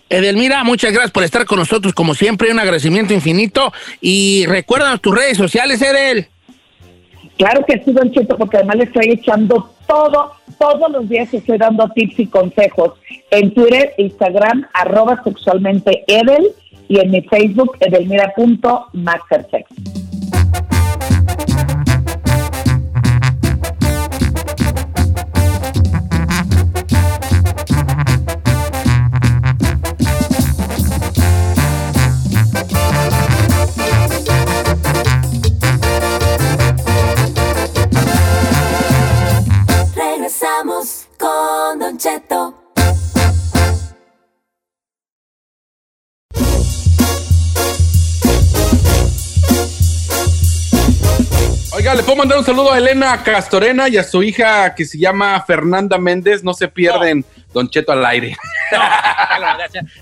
[0.10, 3.74] Edelmira, muchas gracias por estar con nosotros, como siempre, un agradecimiento infinito.
[4.00, 6.28] Y recuerda tus redes sociales, Edel.
[7.38, 11.58] Claro que sí, Don Cheto, porque además le estoy echando todo, todos los días estoy
[11.58, 12.94] dando tips y consejos
[13.32, 16.48] en Twitter, Instagram, arroba sexualmente Edel
[16.88, 19.66] y en mi Facebook, edelmira.mastersex.
[51.96, 55.42] le puedo mandar un saludo a Elena Castorena y a su hija que se llama
[55.46, 56.44] Fernanda Méndez.
[56.44, 58.36] No se pierden Don Cheto al aire.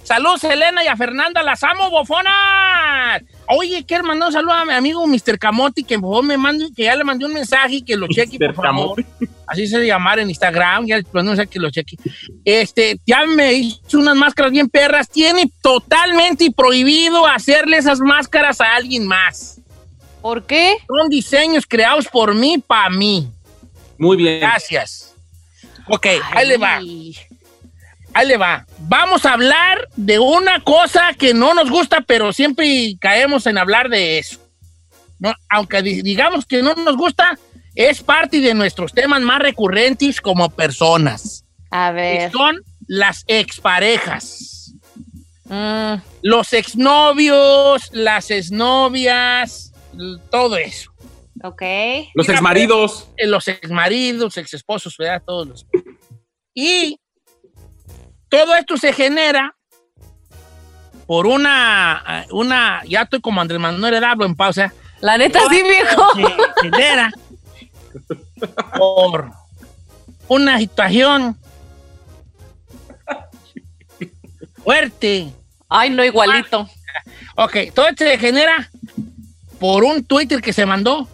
[0.04, 3.22] Saludos, Elena y a Fernanda, las amo, bofonas.
[3.48, 5.38] Oye, quiero mandar un saludo a mi amigo Mr.
[5.38, 8.08] Camote, que por favor me mande, que ya le mandé un mensaje y que lo
[8.08, 8.56] cheque, por Mr.
[8.56, 9.06] favor.
[9.46, 11.96] Así se llamar en Instagram, ya le mandé un mensaje que lo cheque.
[12.44, 15.08] Este, ya me hizo unas máscaras bien perras.
[15.10, 19.60] Tiene totalmente prohibido hacerle esas máscaras a alguien más.
[20.24, 20.78] ¿Por qué?
[20.88, 23.30] Son diseños creados por mí, para mí.
[24.00, 24.40] Muy bien.
[24.40, 25.14] Gracias.
[25.88, 26.78] Ok, ahí le va.
[28.16, 28.66] Ahí le va.
[28.80, 33.90] Vamos a hablar de una cosa que no nos gusta, pero siempre caemos en hablar
[33.90, 34.40] de eso.
[35.20, 37.38] No, aunque di- digamos que no nos gusta,
[37.76, 41.44] es parte de nuestros temas más recurrentes como personas.
[41.70, 42.32] A que ver.
[42.32, 44.74] son las exparejas.
[45.46, 49.73] Mm, Los exnovios, las exnovias,
[50.30, 50.92] todo eso.
[51.44, 51.62] ok.
[52.14, 53.08] Los exmaridos.
[53.18, 55.22] eh, los exmaridos, exesposos, ¿verdad?
[55.26, 55.66] Todos los.
[56.54, 57.00] Y
[58.30, 59.56] todo esto se genera
[61.06, 65.62] por una, eh, una, ya estoy como Andrés Manuel hablo en pausa, La neta sí,
[65.62, 66.14] viejo.
[66.16, 67.12] se genera
[68.78, 69.32] por
[70.28, 71.38] una situación
[74.64, 75.32] fuerte.
[75.70, 76.70] Ay, no, igualito.
[77.36, 78.70] Ok, todo esto se genera
[79.64, 81.08] por un Twitter que se mandó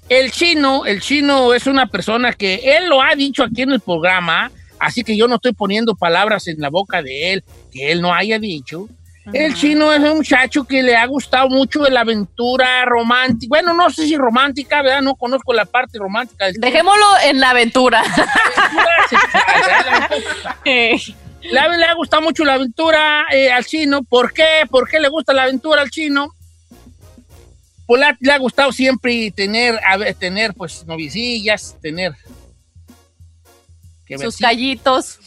[0.09, 3.79] El chino, el chino es una persona que él lo ha dicho aquí en el
[3.81, 8.01] programa, así que yo no estoy poniendo palabras en la boca de él que él
[8.01, 8.87] no haya dicho.
[9.33, 13.49] El chino es un muchacho que le ha gustado mucho la aventura romántica.
[13.49, 15.01] Bueno, no sé si romántica, ¿verdad?
[15.01, 16.67] No conozco la parte romántica del chino.
[16.67, 18.03] Dejémoslo en la aventura.
[20.63, 20.95] Aventura
[21.51, 24.03] le, ha- gustado mucho la aventura eh, al chino.
[24.03, 24.63] ¿Por qué?
[24.69, 26.29] ¿Por qué le gusta la aventura al chino?
[27.85, 32.15] Pues le ha, le ha gustado siempre tener, a ver, tener pues novicillas, tener...
[34.19, 35.17] Sus callitos.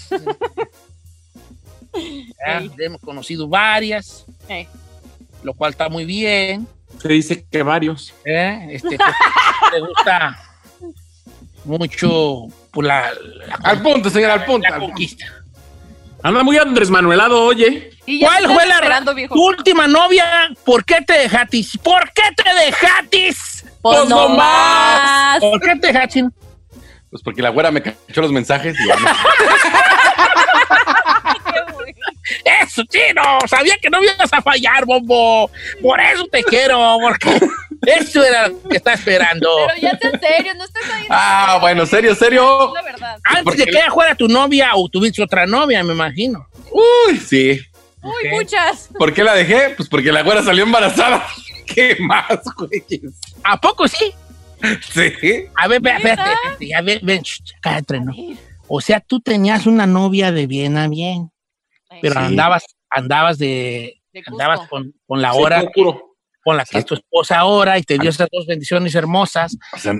[2.01, 4.67] Ya, hemos conocido varias, Eh.
[5.43, 6.67] lo cual está muy bien.
[7.03, 8.15] Se dice que varios.
[8.25, 8.67] ¿eh?
[8.71, 9.11] Este, pues,
[9.73, 10.39] le gusta
[11.65, 14.69] mucho pues, la, la- Al punto, señor, al punto.
[14.69, 15.27] la conquista.
[16.23, 17.91] Anda muy Andrés Manuelado, oye.
[18.21, 19.35] ¿Cuál fue la esperando, viejo?
[19.35, 20.25] tu última novia?
[20.65, 21.79] ¿Por qué te dejatis?
[21.79, 23.65] ¿Por qué te dejatis?
[23.81, 25.39] Pues Pues no no más.
[25.39, 26.25] ¿Por qué te dejatis?
[27.11, 29.09] Pues porque la güera me cachó los mensajes y ya no.
[32.85, 33.23] Chino.
[33.47, 35.51] Sabía que no ibas a fallar, bombo.
[35.83, 37.39] Por eso te quiero, porque
[37.87, 39.49] eso era lo que estaba esperando.
[39.69, 41.07] Pero ya sé en serio, no estés ahí.
[41.11, 42.73] Ah, bueno, serio, serio.
[42.75, 43.19] La verdad.
[43.25, 46.47] Antes porque- de que ella fuera tu novia o tuviste otra novia, me imagino.
[46.71, 47.61] Uy, sí.
[48.03, 48.89] Uy, muchas.
[48.99, 49.71] ¿Por qué la dejé?
[49.77, 51.25] Pues porque la güera salió embarazada.
[51.67, 52.83] ¿Qué más, güey?
[53.45, 54.13] ¿A poco sí?
[54.93, 55.13] Sí.
[55.55, 57.23] A ver, espérate, a ver, ven,
[57.61, 58.13] cállate, no.
[58.67, 61.31] O sea, tú tenías una novia de bien a bien,
[62.01, 62.27] pero Sí.
[62.27, 65.65] andabas, andabas de, andabas con, con la hora
[66.45, 69.57] con la que es tu esposa ahora y te dio esas dos bendiciones hermosas.
[69.75, 69.95] O sea,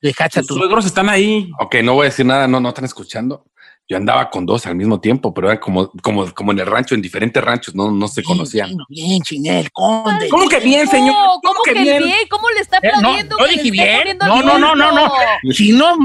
[0.00, 1.50] Dejaste a Sus tu suegros están ahí.
[1.58, 3.44] ok, no voy a decir nada, no, no están escuchando.
[3.88, 6.94] Yo andaba con dos al mismo tiempo, pero era como, como, como en el rancho,
[6.94, 8.68] en diferentes ranchos, no, no se conocían.
[8.68, 10.28] Bien, bien, chinel, conde.
[10.28, 11.14] ¿Cómo que bien, señor?
[11.14, 12.04] No, ¿cómo, que, bien?
[12.04, 12.18] bien?
[12.30, 14.18] ¿Cómo le está Eh, no, que dije bien.
[14.18, 15.10] No, no, no, no, no.
[15.42, 15.54] bien?
[15.54, 15.96] Si no,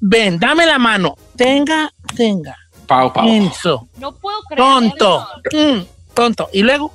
[0.00, 1.14] ven, dame la mano.
[1.36, 2.56] Tenga, tenga.
[2.88, 3.24] Pau, pau.
[3.24, 3.88] Menso.
[3.98, 4.64] No puedo creerlo.
[4.80, 5.26] Tonto.
[5.52, 5.80] Mm,
[6.14, 6.48] tonto.
[6.52, 6.92] Y luego,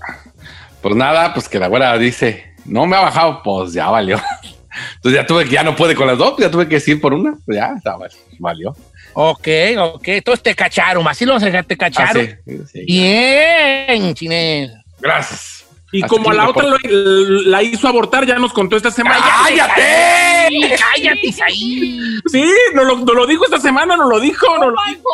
[0.82, 4.18] Pues nada, pues que la güera dice, no me ha bajado, pues ya valió.
[4.96, 7.14] Entonces ya tuve que, ya no puede con las dos, ya tuve que decir por
[7.14, 8.76] una, pues ya, ya val- valió.
[9.14, 10.08] ok, ok.
[10.08, 11.08] Entonces te cacharon.
[11.08, 12.28] Así lo te Ah, cacharon.
[12.46, 12.86] sí, sí.
[12.86, 14.74] Bien, chinel.
[15.00, 15.60] Gracias.
[15.92, 19.24] Y como a la otra lo- la hizo abortar, ya nos contó esta semana.
[19.44, 20.50] ¡Cállate!
[20.80, 22.00] Cállate, ahí.
[22.32, 24.48] Sí, nos lo, nos lo dijo esta semana, nos lo dijo.
[24.58, 25.10] nos lo dijo.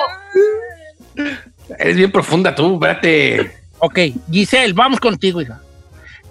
[1.77, 3.57] Eres bien profunda tú, espérate.
[3.79, 3.99] Ok,
[4.31, 5.61] Giselle, vamos contigo, hija.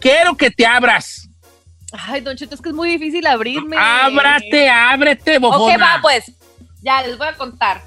[0.01, 1.29] Quiero que te abras.
[1.92, 3.77] Ay, Don Cheto, es que es muy difícil abrirme.
[3.79, 5.74] Ábrate, ábrete, bofona.
[5.74, 6.33] Ok, va, pues.
[6.83, 7.83] Ya, les voy a contar.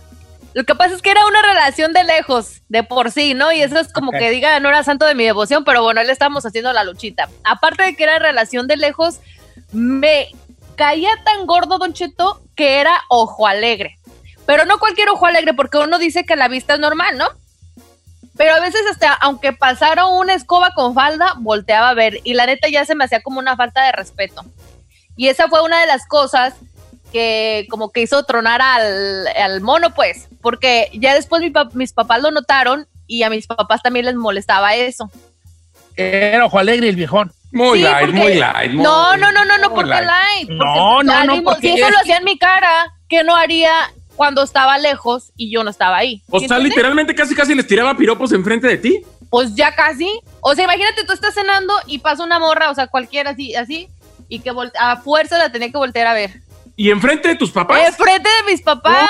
[0.54, 3.54] Lo que pasa es que era una relación de lejos, de por sí, ¿no?
[3.54, 6.12] Y eso es como que diga, no era santo de mi devoción, pero bueno, le
[6.12, 7.30] estábamos haciendo la luchita.
[7.44, 9.22] Aparte de que era relación de lejos,
[9.72, 10.28] me
[10.76, 13.98] caía tan gordo, Don Cheto, que era ojo alegre.
[14.46, 17.28] Pero no cualquier ojo alegre, porque uno dice que la vista es normal, ¿no?
[18.38, 22.20] Pero a veces hasta, aunque pasara una escoba con falda, volteaba a ver.
[22.24, 24.44] Y la neta ya se me hacía como una falta de respeto.
[25.16, 26.54] Y esa fue una de las cosas
[27.12, 30.28] que como que hizo tronar al, al mono, pues.
[30.42, 34.76] Porque ya después mi mis papás lo notaron y a mis papás también les molestaba
[34.76, 35.12] eso.
[35.96, 37.32] Era ojo alegre el viejón.
[37.52, 38.72] Muy Sí, light, porque- muy light.
[38.72, 40.06] muy- No, no, no, no, no, porque light.
[40.08, 40.48] light.
[40.48, 43.24] porque, No, no, no, porque Si eso es lo que- hacía en mi cara, ¿qué
[43.26, 43.72] no haría
[44.16, 46.22] cuando estaba lejos y yo no estaba ahí?
[46.30, 46.78] O ¿Sí sea, entiendes?
[46.78, 49.02] literalmente casi casi les tiraba piropos enfrente de ti.
[49.30, 50.10] Pues ya casi.
[50.42, 53.88] O sea, imagínate, tú estás cenando y pasa una morra, o sea, cualquiera así, así,
[54.28, 56.42] y que a fuerza la tenía que voltear a ver.
[56.82, 57.80] Y enfrente de tus papás.
[57.90, 59.08] Enfrente de mis papás.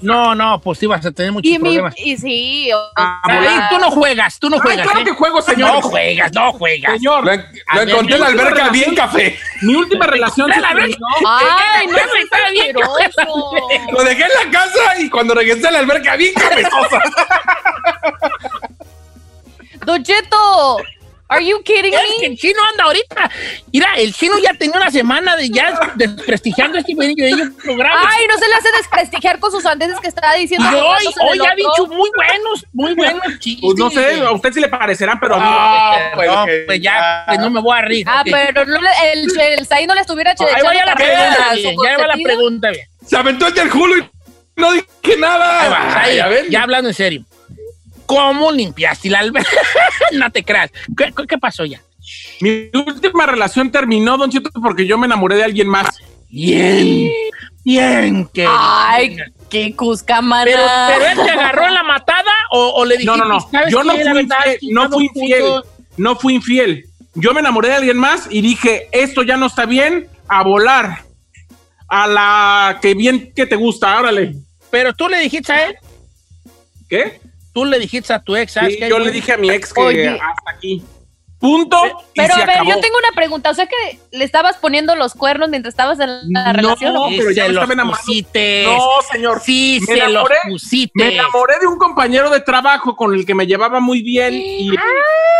[0.00, 1.94] No, no, pues sí vas a tener muchos Y, mi, problemas.
[1.98, 2.72] y sí.
[2.72, 4.86] o- Ah, o sea, Ahí tú no juegas, tú no Ay, juegas.
[4.86, 5.04] claro ¿eh?
[5.04, 5.74] que juego, señor.
[5.74, 6.92] No juegas, no juegas.
[6.94, 7.32] Señor, Lo,
[7.74, 9.38] lo encontré en la alberca bien café.
[9.60, 11.06] mi última relación se la ver- terminó.
[11.28, 12.74] Ay, no está bien.
[13.92, 17.02] Lo dejé en la casa y cuando regresé a la alberca bien cabezosa.
[19.84, 20.78] Don Cheto,
[21.28, 22.26] Are you kidding Es que me?
[22.26, 23.30] el chino anda ahorita.
[23.72, 28.00] Mira, el chino ya tenía una semana de ya desprestigiando este programa.
[28.08, 30.68] Ay, no se le hace desprestigiar con sus andeses que estaba diciendo.
[30.70, 33.60] y hoy, hoy ha dicho muy buenos, muy buenos chistes.
[33.60, 35.50] Pues no sé, a usted sí le parecerán, pero a mí no.
[35.58, 38.06] Ah, pues, no, que- pues ya, pues no me voy a reír.
[38.08, 40.94] Ah, pero no le- el, el Saí no le estuviera Ahí echando va ya la
[40.94, 42.86] pregunta, bien, ya va la pregunta bien.
[43.04, 44.10] Se aventó el del Hulu y
[44.56, 45.60] no dije nada.
[45.62, 46.48] Ahí va, Ay, ahí, a ver.
[46.50, 47.24] ya hablando en serio.
[48.06, 49.50] ¿Cómo limpiaste la alberca?
[50.12, 50.70] no te creas.
[50.96, 51.80] ¿Qué, pasó ya?
[52.40, 55.88] Mi última relación terminó, Don Cheto, porque yo me enamoré de alguien más.
[56.28, 57.10] Bien,
[57.64, 58.46] bien, que.
[58.48, 59.16] Ay,
[59.48, 60.44] qué cusca, mana.
[60.44, 63.40] pero, pero él te agarró en la matada o, o le dijiste, No, no, no.
[63.50, 64.74] ¿sabes Yo no fui verdad, infiel.
[64.74, 65.62] No fui infiel.
[65.96, 66.84] No fui infiel.
[67.14, 71.04] Yo me enamoré de alguien más y dije, esto ya no está bien, a volar.
[71.88, 74.34] A la que bien que te gusta, órale.
[74.70, 75.76] Pero tú le dijiste a él,
[76.88, 77.20] ¿Qué?
[77.56, 78.90] Tú le dijiste a tu ex, ¿sabes Sí, qué?
[78.90, 80.08] yo le dije a mi ex que Oye.
[80.10, 80.82] hasta aquí.
[81.46, 81.76] Punto.
[81.86, 82.70] y Pero se a ver, acabó.
[82.70, 83.50] yo tengo una pregunta.
[83.50, 86.96] O sea que le estabas poniendo los cuernos mientras estabas en la No, relación.
[86.96, 87.08] ¿o?
[87.08, 88.64] Sí, pero ya los pusiste.
[88.66, 89.40] No, señor.
[89.44, 90.90] Sí, Me se los enamoré- pusiste.
[90.94, 94.70] Me enamoré de un compañero de trabajo con el que me llevaba muy bien y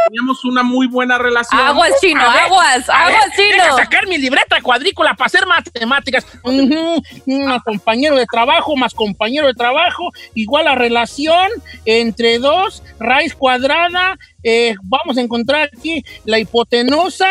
[0.09, 1.61] teníamos una muy buena relación.
[1.61, 3.77] Aguas, chino, ver, aguas, A ver, aguas, deja chino.
[3.77, 6.25] sacar mi libreta cuadrícula para hacer matemáticas.
[6.45, 11.51] Ujú, Más compañero de trabajo, más compañero de trabajo, igual a relación
[11.85, 14.17] entre dos, raíz cuadrada.
[14.49, 17.29] Eh, vamos a encontrar aquí la hipotenusa,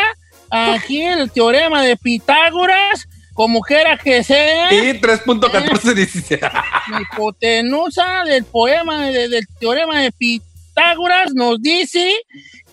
[0.50, 4.74] aquí el teorema de Pitágoras, como quiera que sea.
[4.74, 6.40] Y 3.14 dice.
[6.92, 12.14] La hipotenusa del poema de- del teorema de Pitágoras nos dice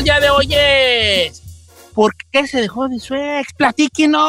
[0.00, 1.42] Del día de hoy es:
[1.94, 3.52] ¿Por qué se dejó de su ex?
[3.52, 4.20] ¡Platíquenos!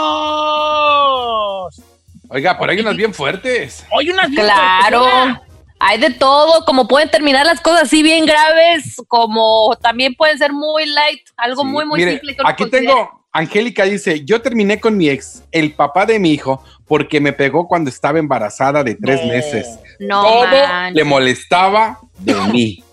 [2.28, 3.86] Oiga, por ahí hay unas bien fuertes.
[3.92, 5.04] Hoy unas bien Claro.
[5.04, 5.42] fuertes,
[5.84, 10.54] Hay de todo, como pueden terminar las cosas así bien graves, como también pueden ser
[10.54, 12.36] muy light, algo Sí, muy, muy mire, simple.
[12.46, 17.20] Aquí tengo, Angélica dice, yo terminé con mi ex, el papá de mi hijo, porque
[17.20, 19.28] me pegó cuando estaba embarazada de tres No.
[19.30, 19.80] meses.
[20.00, 20.94] No, Todo man.
[20.94, 22.84] le molestaba de mí.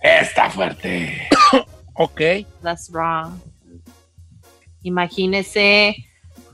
[0.00, 1.28] Está fuerte.
[1.94, 2.20] Ok.
[2.62, 3.40] That's wrong.
[4.82, 5.96] Imagínese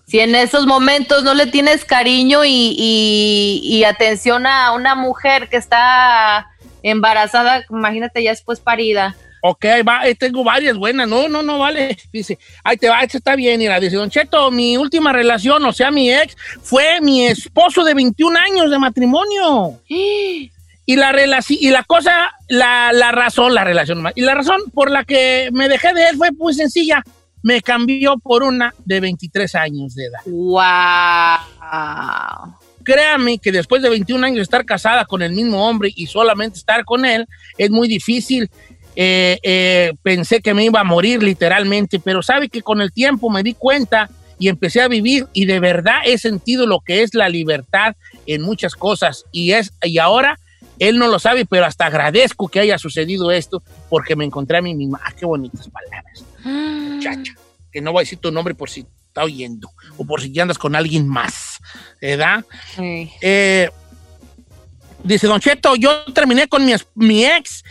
[0.07, 5.48] si en esos momentos no le tienes cariño y, y- y atención a una mujer
[5.48, 6.48] que está
[6.83, 9.14] embarazada, imagínate ya después parida.
[9.42, 11.09] Ok, ahí va, tengo varias buenas.
[11.09, 11.96] No, no, no, vale.
[12.12, 13.59] Dice, ahí te va, esta está bien.
[13.59, 17.94] Mira, dice, Don Cheto, mi última relación, o sea, mi ex, fue mi esposo de
[17.94, 19.81] 21 años de matrimonio.
[20.90, 21.14] Y la,
[21.48, 25.68] y la cosa, la, la razón, la relación, y la razón por la que me
[25.68, 27.05] dejé de él fue muy sencilla.
[27.44, 30.18] Me cambió por una de 23 años de edad.
[30.26, 31.46] Wow.
[32.83, 36.59] Créame que después de 21 años de estar casada con el mismo hombre y solamente
[36.59, 38.50] estar con él, es muy difícil.
[38.96, 43.31] Eh, eh, pensé que me iba a morir literalmente, pero sabe que con el tiempo
[43.31, 47.14] me di cuenta y empecé a vivir y de verdad he sentido lo que es
[47.14, 47.94] la libertad
[48.26, 50.37] en muchas cosas y es y ahora
[50.81, 54.62] él no lo sabe, pero hasta agradezco que haya sucedido esto porque me encontré a
[54.62, 54.99] mí misma.
[55.05, 57.35] Ah, qué bonitas palabras, muchacha.
[57.71, 60.43] Que no voy a decir tu nombre por si está oyendo o por si ya
[60.43, 61.59] andas con alguien más,
[62.01, 62.45] ¿verdad?
[62.75, 63.12] Sí.
[63.21, 63.69] Eh,
[65.05, 66.64] dice Don Cheto, yo terminé con
[66.95, 67.62] mi ex,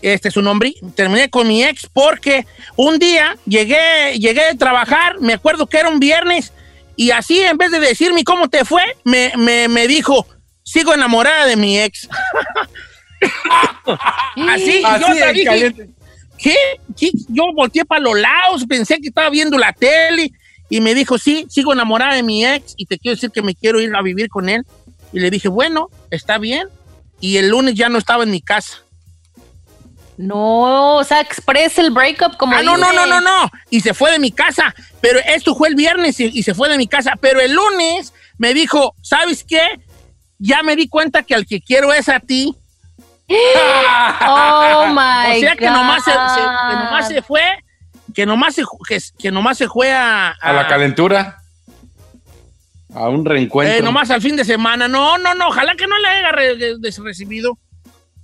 [0.00, 2.46] este es su nombre, terminé con mi ex porque
[2.76, 6.52] un día llegué, llegué de trabajar, me acuerdo que era un viernes,
[6.96, 10.26] y así en vez de decirme cómo te fue, me, me, me dijo,
[10.68, 12.08] sigo enamorada de mi ex.
[14.48, 15.88] así, yo dije, caliente.
[16.36, 16.54] ¿qué?
[16.96, 17.10] ¿Qué?
[17.28, 20.30] Yo volteé para los lados, pensé que estaba viendo la tele
[20.68, 23.54] y me dijo, sí, sigo enamorada de mi ex y te quiero decir que me
[23.54, 24.62] quiero ir a vivir con él.
[25.12, 26.68] Y le dije, bueno, está bien.
[27.18, 28.82] Y el lunes ya no estaba en mi casa.
[30.18, 33.50] No, o sea, expresa el breakup como Ah, no, no, no, no, no.
[33.70, 34.74] Y se fue de mi casa.
[35.00, 37.14] Pero esto fue el viernes y, y se fue de mi casa.
[37.18, 39.62] Pero el lunes me dijo, ¿sabes qué?
[40.38, 42.54] Ya me di cuenta que al que quiero es a ti.
[44.26, 46.70] Oh my o sea que nomás, se, se- God.
[46.70, 47.42] que nomás se fue,
[48.14, 51.36] que nomás se, que, que nomás se fue a, A la calentura.
[52.94, 53.76] A un reencuentro.
[53.76, 54.88] eh, nomás al fin de semana.
[54.88, 57.58] No, no, no, ojalá que no le haya re- de- de- recibido.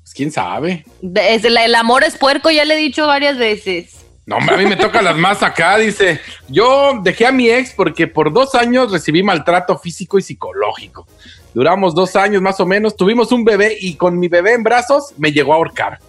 [0.00, 0.84] Pues, ¿Quién sabe?
[1.02, 3.98] Desde la- el amor es puerco, ya le he dicho varias veces.
[4.26, 5.76] No, hombre, a mí me toca las más acá.
[5.76, 11.06] Dice, yo dejé a mi ex porque por dos años recibí maltrato físico y psicológico.
[11.54, 15.14] Duramos dos años más o menos, tuvimos un bebé y con mi bebé en brazos
[15.16, 16.00] me llegó a ahorcar.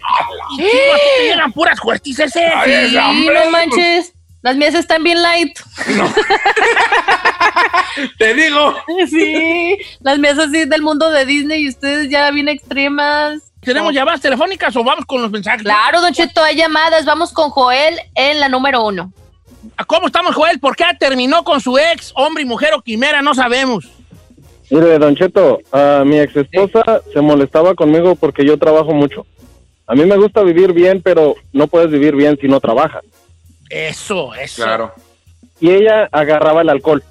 [0.57, 2.47] Y te llegan puras fuertes ese.
[2.47, 4.11] Ay, Sí, no manches.
[4.41, 5.57] Las mías están bien light.
[8.17, 8.75] Te digo.
[9.09, 13.41] Sí, las mías así del mundo de Disney y ustedes ya bien extremas.
[13.61, 15.63] ¿Tenemos llamadas telefónicas o vamos con los mensajes?
[15.63, 17.05] Claro, Don Cheto, hay llamadas.
[17.05, 19.11] Vamos con Joel en la número uno.
[19.87, 20.59] ¿Cómo estamos, Joel?
[20.59, 23.23] ¿Por qué terminó con su ex, hombre y mujer o quimera?
[23.23, 23.85] No sabemos.
[24.69, 29.25] Mire, Don Cheto, a mi ex esposa se molestaba conmigo porque yo trabajo mucho.
[29.87, 33.03] A mí me gusta vivir bien, pero no puedes vivir bien si no trabajas.
[33.69, 34.63] Eso, eso.
[34.63, 34.91] Claro.
[35.59, 37.03] Y ella agarraba el alcohol.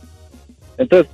[0.76, 1.10] Entonces,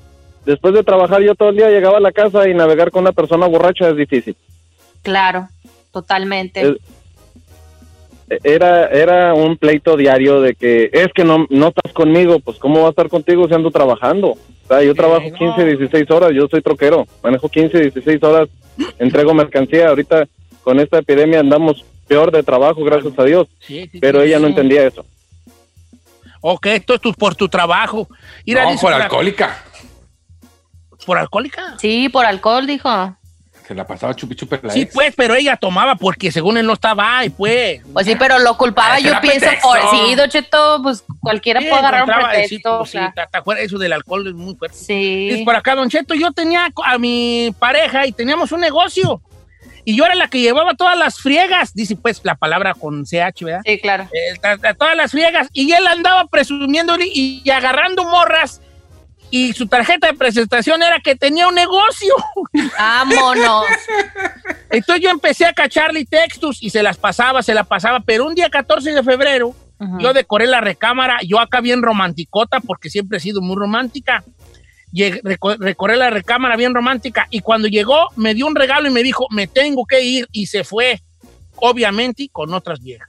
[0.47, 3.12] después de trabajar yo todo el día llegaba a la casa y navegar con una
[3.12, 4.34] persona borracha es difícil.
[5.03, 5.49] Claro,
[5.93, 6.62] totalmente.
[6.62, 6.76] Es-
[8.45, 12.80] Era, era un pleito diario de que es que no, no estás conmigo, pues ¿cómo
[12.82, 14.34] va a estar contigo si ando trabajando?
[14.71, 15.37] Sea, yo trabajo no.
[15.37, 18.49] 15, 16 horas, yo soy troquero, manejo 15, 16 horas,
[19.01, 19.89] entrego mercancía.
[19.89, 20.29] Ahorita
[20.62, 24.39] con esta epidemia andamos peor de trabajo, gracias a Dios, Sí, sí, pero sí, ella
[24.39, 25.05] no entendía eso.
[26.41, 28.09] Ok, esto es tu- por tu trabajo.
[28.47, 29.64] Mira, no, por alcohólica.
[31.05, 31.77] ¿Por alcohólica?
[31.79, 32.89] Sí, por alcohol, dijo.
[33.71, 34.93] Se la pasaba chupi chupi la Sí, ex.
[34.93, 37.81] pues, pero ella tomaba porque según él no estaba ahí, pues.
[37.93, 39.68] Pues sí, pero lo culpaba, Ay, yo pienso pretexto.
[39.68, 39.79] por.
[39.91, 42.79] Sí, Don Cheto, pues cualquiera Sí, puede agarrar un sí, pretexto.
[42.79, 44.77] pues, sí, está fuera, eso del alcohol es muy fuerte.
[44.77, 45.29] Sí.
[45.31, 49.23] Dice por acá, Don Cheto, yo tenía a mi pareja y teníamos un negocio.
[49.85, 51.73] Y yo era la que llevaba todas las friegas.
[51.73, 53.61] Dice, pues, la palabra con CH, ¿verdad?
[53.64, 54.09] Sí, claro.
[54.12, 55.47] Eh, todas las friegas.
[55.53, 58.61] Y él andaba presumiendo y, y agarrando morras.
[59.31, 62.14] Y su tarjeta de presentación era que tenía un negocio.
[62.78, 63.64] Vámonos.
[64.70, 68.01] Entonces yo empecé a cacharle textos y se las pasaba, se las pasaba.
[68.01, 69.55] Pero un día 14 de febrero,
[69.99, 74.22] yo decoré la recámara, yo acá bien romanticota, porque siempre he sido muy romántica.
[74.93, 78.91] Llegué- reco- recorré la recámara bien romántica y cuando llegó me dio un regalo y
[78.93, 81.01] me dijo, me tengo que ir y se fue,
[81.57, 83.09] obviamente, con otras viejas.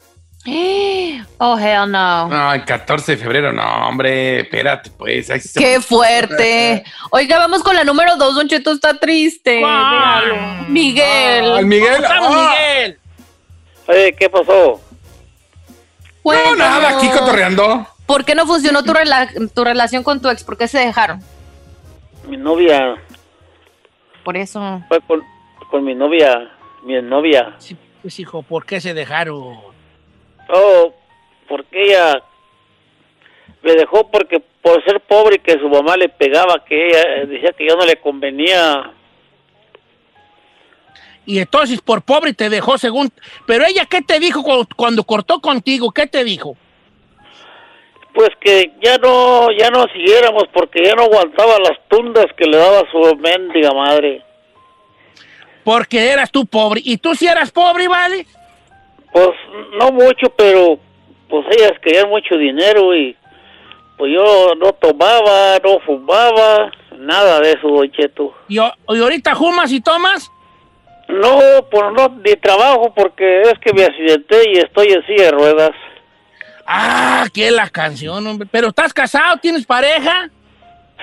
[1.38, 2.28] Oh, hell no.
[2.28, 5.28] No, el 14 de febrero, no, hombre, espérate, pues.
[5.28, 6.84] se- Qué fuerte.
[7.12, 8.34] Oiga, vamos con la número dos.
[8.36, 9.58] Don Cheto está triste.
[9.58, 10.36] Dígalo.
[10.68, 11.52] Miguel.
[11.52, 11.94] Al Miguel.
[11.94, 13.00] ¿Cómo estamos, ah, Miguel?
[13.88, 14.82] Oye, ¿qué pasó?
[16.24, 17.88] No, nada, aquí cotorreando.
[18.06, 20.44] ¿Por qué no funcionó tu, rela- tu relación con tu ex?
[20.44, 21.22] ¿Por qué se dejaron?
[22.28, 22.96] Mi novia,
[24.24, 24.82] Por eso.
[24.88, 25.22] fue con,
[25.70, 26.52] con mi novia,
[26.84, 27.56] mi novia.
[27.58, 29.71] Sí, pues hijo, ¿por qué se dejaron?
[30.54, 30.94] Oh,
[31.48, 32.22] porque ella
[33.62, 37.54] me dejó porque por ser pobre y que su mamá le pegaba, que ella decía
[37.54, 38.92] que yo no le convenía.
[41.26, 43.12] Y entonces por pobre te dejó según...
[43.46, 45.92] Pero ella, ¿qué te dijo cu- cuando cortó contigo?
[45.92, 46.58] ¿Qué te dijo?
[48.14, 52.58] Pues que ya no, ya no siguiéramos porque ya no aguantaba las tundas que le
[52.58, 54.22] daba su mendiga madre.
[55.64, 56.82] Porque eras tú pobre.
[56.84, 58.26] ¿Y tú si eras pobre, vale?
[59.12, 59.30] Pues
[59.80, 60.80] no mucho, pero
[61.30, 63.16] pues ellas querían mucho dinero y
[63.98, 68.34] pues yo no tomaba, no fumaba, nada de eso, Don Cheto.
[68.48, 70.32] ¿Y, y ahorita fumas y tomas?
[71.08, 71.40] No,
[71.70, 75.72] por no, ni trabajo porque es que me accidenté y estoy en silla de ruedas.
[76.66, 78.48] Ah, qué la canción, hombre.
[78.50, 79.38] ¿Pero estás casado?
[79.38, 80.30] ¿Tienes pareja?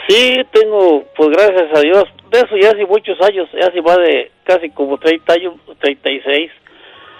[0.08, 3.98] Sí, tengo, pues gracias a Dios, de eso ya hace muchos años, ya hace más
[3.98, 6.50] de casi como 30 años, 36.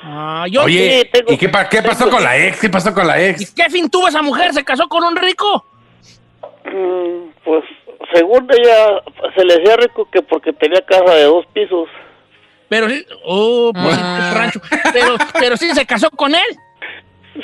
[0.02, 0.62] Ah, yo...
[0.62, 2.60] Oye, sí, tengo- ¿y qué, pa- qué pasó tengo- con la ex?
[2.60, 3.52] ¿Qué pasó con la ¿Y ex?
[3.52, 4.52] qué fin tuvo esa mujer?
[4.54, 5.64] ¿Se casó con un rico?
[6.64, 7.64] Mm, pues
[8.14, 9.02] según ella
[9.36, 11.88] se le hacía rico que porque tenía casa de dos pisos.
[12.68, 13.04] Pero sí...
[13.24, 14.32] Oh, pues sí, Ah.
[14.36, 14.60] rancho.
[14.92, 16.56] Pero, pero sí se casó con él.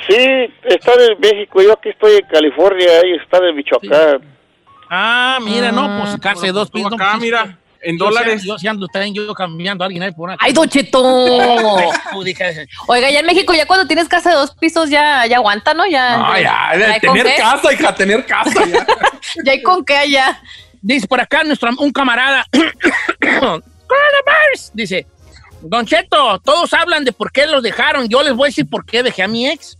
[0.08, 0.16] Sí,
[0.64, 4.36] está en México, yo aquí estoy en California, ella está en Michoacán.
[4.90, 6.92] Ah, mira, no, pues casa de dos Tú pisos.
[6.94, 8.42] acá, pues, mira, en yo dólares.
[8.42, 10.36] Yo sí ando también yo cambiando a alguien ahí por una...
[10.40, 11.02] ¡Ay, Don Cheto!
[12.24, 15.74] Dije, Oiga, ya en México, ya cuando tienes casa de dos pisos, ya, ya aguanta,
[15.74, 15.86] ¿no?
[15.86, 16.72] Ya, No, ya,
[17.04, 18.66] con tener casa, hija, tener casa.
[18.66, 18.86] Ya.
[19.44, 20.40] Ya hay con qué allá.
[20.80, 25.06] Dice por acá nuestro, un camarada, coronavirus, dice,
[25.62, 28.84] Don Cheto, todos hablan de por qué los dejaron, yo les voy a decir por
[28.84, 29.78] qué dejé a mi ex.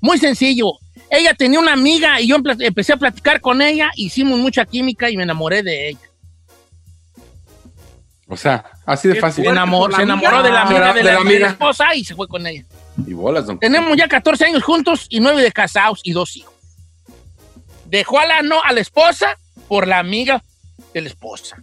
[0.00, 0.72] Muy sencillo,
[1.10, 5.16] ella tenía una amiga y yo empecé a platicar con ella, hicimos mucha química y
[5.16, 6.09] me enamoré de ella.
[8.30, 9.44] O sea, Así de fácil.
[9.44, 12.28] Se enamoró, se enamoró de la amiga de, la, de la esposa y se fue
[12.28, 12.64] con ella.
[13.06, 13.58] Y bolas, don.
[13.58, 16.54] Tenemos ya 14 años juntos y 9 de casados y dos hijos.
[17.86, 20.42] Dejó a la, no, a la esposa por la amiga
[20.94, 21.56] de la esposa.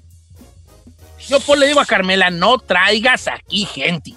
[1.28, 4.14] Yo pues le digo a Carmela, no traigas aquí gente.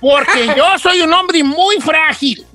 [0.00, 2.46] Porque yo soy un hombre muy frágil.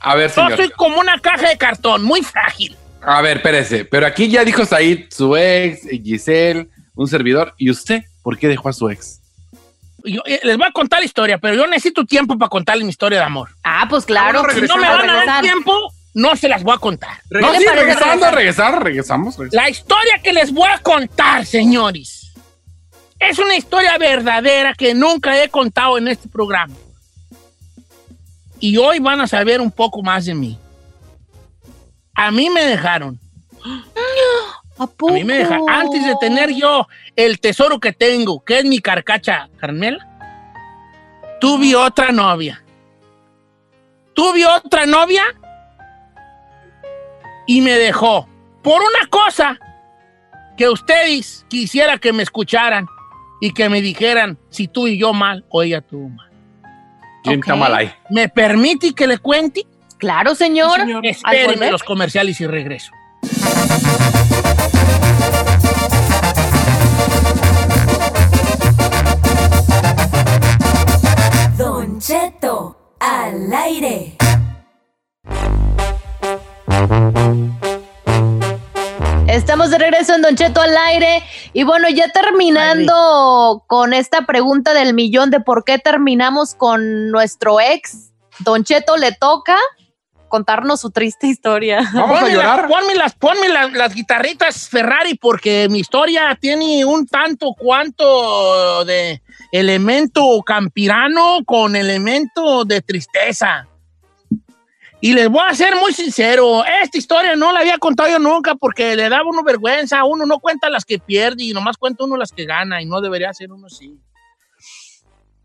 [0.00, 0.56] A ver, Yo señor.
[0.56, 2.76] soy como una caja de cartón, muy frágil.
[3.00, 3.84] A ver, espérese.
[3.84, 7.54] Pero aquí ya dijo Said, su ex, Giselle, un servidor.
[7.58, 9.20] ¿Y usted por qué dejó a su ex?
[10.04, 12.90] Yo, eh, les voy a contar la historia, pero yo necesito tiempo para contarle mi
[12.90, 13.50] historia de amor.
[13.62, 14.42] Ah, pues claro.
[14.52, 15.72] Si no me van a dar tiempo,
[16.14, 17.18] no se las voy a contar.
[17.30, 19.36] No, sí, regresando, regresar, regresamos.
[19.36, 19.52] regresamos.
[19.52, 22.32] La historia que les voy a contar, señores,
[23.18, 26.74] es una historia verdadera que nunca he contado en este programa.
[28.58, 30.58] Y hoy van a saber un poco más de mí.
[32.14, 33.18] A mí me dejaron.
[34.82, 35.68] ¿A, A mí me dejaron.
[35.68, 40.08] Antes de tener yo el tesoro que tengo, que es mi carcacha, Carmela,
[41.40, 42.62] tuve otra novia.
[44.14, 45.24] Tuve otra novia
[47.46, 48.28] y me dejó.
[48.62, 49.58] Por una cosa
[50.56, 52.86] que ustedes quisiera que me escucharan
[53.40, 56.30] y que me dijeran si tú y yo mal o ella tuvo mal.
[57.24, 57.92] ¿Quién está mal ahí?
[58.10, 59.66] ¿Me permite que le cuente?
[59.98, 60.80] Claro, señor.
[60.80, 61.72] Al Espérenme volver.
[61.72, 62.92] los comerciales y regreso.
[72.02, 74.16] Cheto, al aire.
[79.28, 81.22] Estamos de regreso en Don Cheto al aire.
[81.52, 87.60] Y bueno, ya terminando con esta pregunta del millón de por qué terminamos con nuestro
[87.60, 89.56] ex, Don Cheto le toca
[90.32, 91.80] contarnos su triste historia.
[91.92, 97.52] Ponme la- ponme las, ponme la- las guitarritas Ferrari porque mi historia tiene un tanto
[97.52, 99.20] cuanto de
[99.52, 103.68] elemento campirano con elemento de tristeza.
[105.02, 108.54] Y les voy a ser muy sincero, esta historia no la había contado yo nunca
[108.54, 112.16] porque le daba uno vergüenza, uno no cuenta las que pierde y nomás cuenta uno
[112.16, 113.98] las que gana y no debería ser uno así.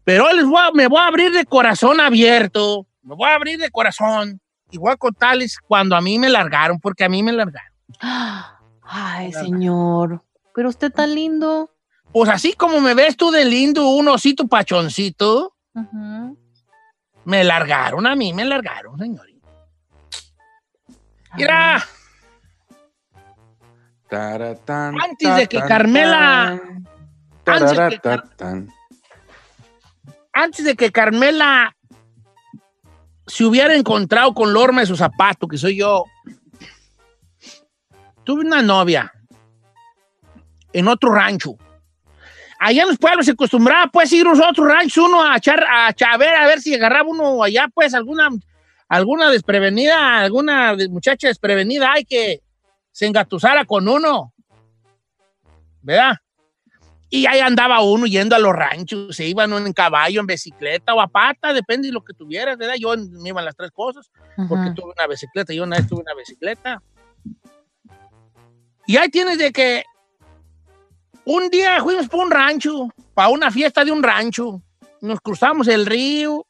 [0.06, 3.36] Pero hoy les voy a- me voy a abrir de corazón abierto, me voy a
[3.36, 4.40] abrir de corazón
[4.72, 7.74] y voy a contarles cuando a mí me largaron, porque a mí me largaron.
[8.82, 10.24] Ay, señor.
[10.54, 11.72] Pero usted tan lindo.
[12.12, 15.54] Pues así como me ves tú de lindo, un osito pachoncito,
[17.26, 19.48] me largaron, a mí me largaron, señorita.
[21.36, 21.84] Mira,
[24.10, 26.60] Taratán, Antes de que Carmela-
[27.44, 28.70] tan, antes de que- taratatán.
[30.34, 31.76] antes de que Carmela
[33.28, 36.06] se hubiera encontrado con Lorma de su zapato, que soy yo,
[38.24, 39.14] tuve una novia
[40.74, 41.56] en otro rancho.
[42.60, 45.88] Allá en los pueblos se acostumbraba pues ir a otros ranchos uno a echar, a,
[45.90, 48.30] a ver, a ver si agarraba uno allá pues alguna,
[48.90, 52.42] alguna desprevenida, alguna muchacha desprevenida hay que
[52.92, 54.34] se engatusara con uno.
[55.82, 56.18] ¿Verdad?
[57.10, 61.00] Y ahí andaba uno yendo a los ranchos, se iban en caballo, en bicicleta o
[61.00, 62.76] a pata, depende de lo que tuvieras, ¿verdad?
[62.78, 64.12] Yo me iban las tres cosas,
[64.50, 66.82] porque tuve una bicicleta, yo una vez tuve una bicicleta.
[68.86, 69.84] Y ahí tienes de que
[71.24, 74.62] un día fuimos por un rancho, para una fiesta de un rancho,
[75.02, 76.46] nos cruzamos el río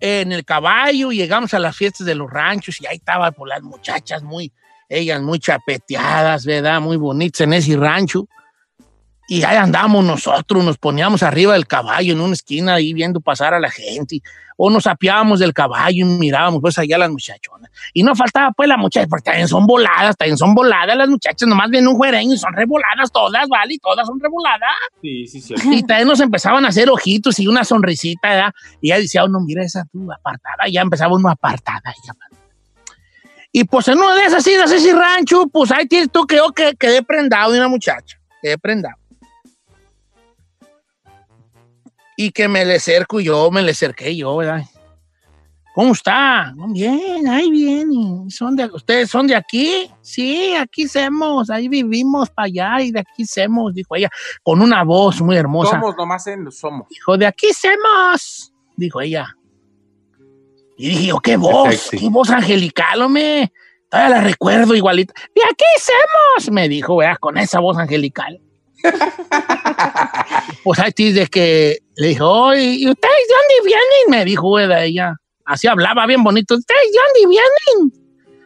[0.00, 3.62] en el caballo, llegamos a las fiestas de los ranchos y ahí estaban por las
[3.62, 4.52] muchachas muy,
[4.98, 6.80] ellas muy chapeteadas, ¿verdad?
[6.80, 8.26] Muy bonitas en ese rancho.
[9.28, 13.54] Y ahí andamos nosotros, nos poníamos arriba del caballo en una esquina ahí viendo pasar
[13.54, 14.20] a la gente.
[14.58, 17.70] O nos apiábamos del caballo y mirábamos pues allá a las muchachonas.
[17.94, 21.48] Y no faltaba pues la muchacha, porque también son voladas, también son voladas las muchachas,
[21.48, 23.74] nomás ven un juereño y son revoladas todas, ¿vale?
[23.74, 24.68] Y todas son revoladas.
[25.00, 25.54] Sí, sí, sí.
[25.70, 28.52] Y también nos empezaban a hacer ojitos y una sonrisita, ¿verdad?
[28.80, 31.94] Y ya decía uno, mira esa tú apartada, y ya empezaba uno apartada.
[32.04, 32.41] Y, apartada.
[33.52, 36.36] Y pues en una de esas idas a ese rancho, pues ahí tienes tú que
[36.36, 38.96] yo que, quedé prendado de una muchacha, quedé prendado.
[42.16, 44.62] Y que me le acerco yo, me le acerqué yo, ¿verdad?
[45.74, 46.54] ¿Cómo está?
[46.68, 47.92] Bien, ahí bien.
[47.92, 49.90] ¿Y ¿Son de, ¿Ustedes son de aquí?
[50.00, 54.10] Sí, aquí somos, ahí vivimos para allá y de aquí somos, dijo ella,
[54.42, 55.72] con una voz muy hermosa.
[55.72, 56.88] Somos nomás en los somos.
[56.88, 59.34] Dijo, de aquí somos, dijo ella.
[60.76, 63.52] Y dije, yo, qué voz, qué voz angelical, hombre.
[63.90, 65.12] Todavía la recuerdo igualita.
[65.34, 68.40] De aquí somos, me dijo, vea, con esa voz angelical.
[70.64, 74.10] pues ahí de que le dijo, "Oye, ¿y ustedes de dónde vienen?
[74.10, 74.84] Me dijo, ¿verdad?
[74.84, 75.14] Ella.
[75.44, 76.54] Así hablaba bien bonito.
[76.54, 78.02] ¿Ustedes de dónde vienen?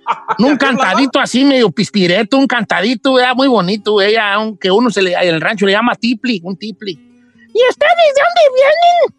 [0.38, 5.12] un cantadito así medio pispireto, un cantadito, era muy bonito, ella, aunque uno se le,
[5.12, 6.92] en el rancho le llama tipli, un tipli.
[6.92, 9.15] ¿Y ustedes de dónde vienen?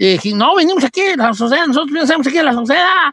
[0.00, 3.12] Y dije, no, venimos aquí la sociedad, nosotros pensamos aquí de la sociedad.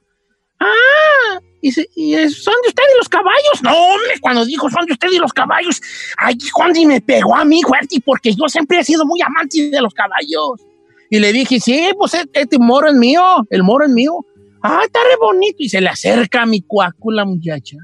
[0.57, 3.61] Ah, y, son de ustedes los caballos.
[3.61, 5.81] No, hombre, cuando dijo son de ustedes los caballos,
[6.17, 9.69] ay, Juan, y me pegó a mí fuerte, porque yo siempre he sido muy amante
[9.69, 10.61] de los caballos.
[11.09, 14.25] Y le dije, sí, pues este, este moro es mío, el moro es mío.
[14.63, 15.57] Ah, está re bonito.
[15.59, 17.75] Y se le acerca a mi cuaco la muchacha.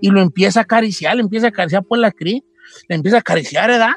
[0.00, 2.42] Y lo empieza a acariciar, le empieza a acariciar por la cri.
[2.88, 3.92] Le empieza a acariciar, ¿verdad?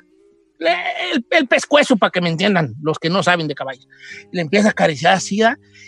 [0.59, 3.87] El, el pescuezo, para que me entiendan, los que no saben de caballos.
[4.31, 5.41] Le empieza a acariciar así.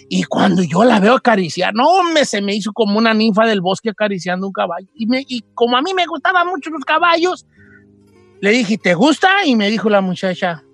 [0.09, 3.61] Y cuando yo la veo acariciar, no, me, se me hizo como una ninfa del
[3.61, 4.88] bosque acariciando un caballo.
[4.95, 7.45] Y, me, y como a mí me gustaban mucho los caballos,
[8.41, 9.45] le dije, ¿te gusta?
[9.45, 10.66] Y me dijo la muchacha,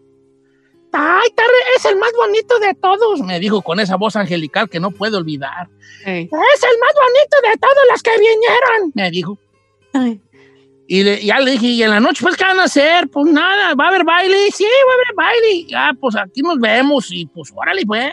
[0.94, 1.30] Ay,
[1.78, 5.18] es el más bonito de todos, me dijo con esa voz angelical que no puedo
[5.18, 5.70] olvidar.
[6.06, 9.38] Es el más bonito de todos los que vinieron, me dijo.
[10.94, 13.08] Y le- ya le dije, ¿y en la noche pues qué van a hacer?
[13.08, 14.36] Pues nada, ¿va a haber baile?
[14.54, 15.66] Sí, va a haber baile.
[15.70, 18.12] Ya, pues aquí nos vemos y pues órale, pues.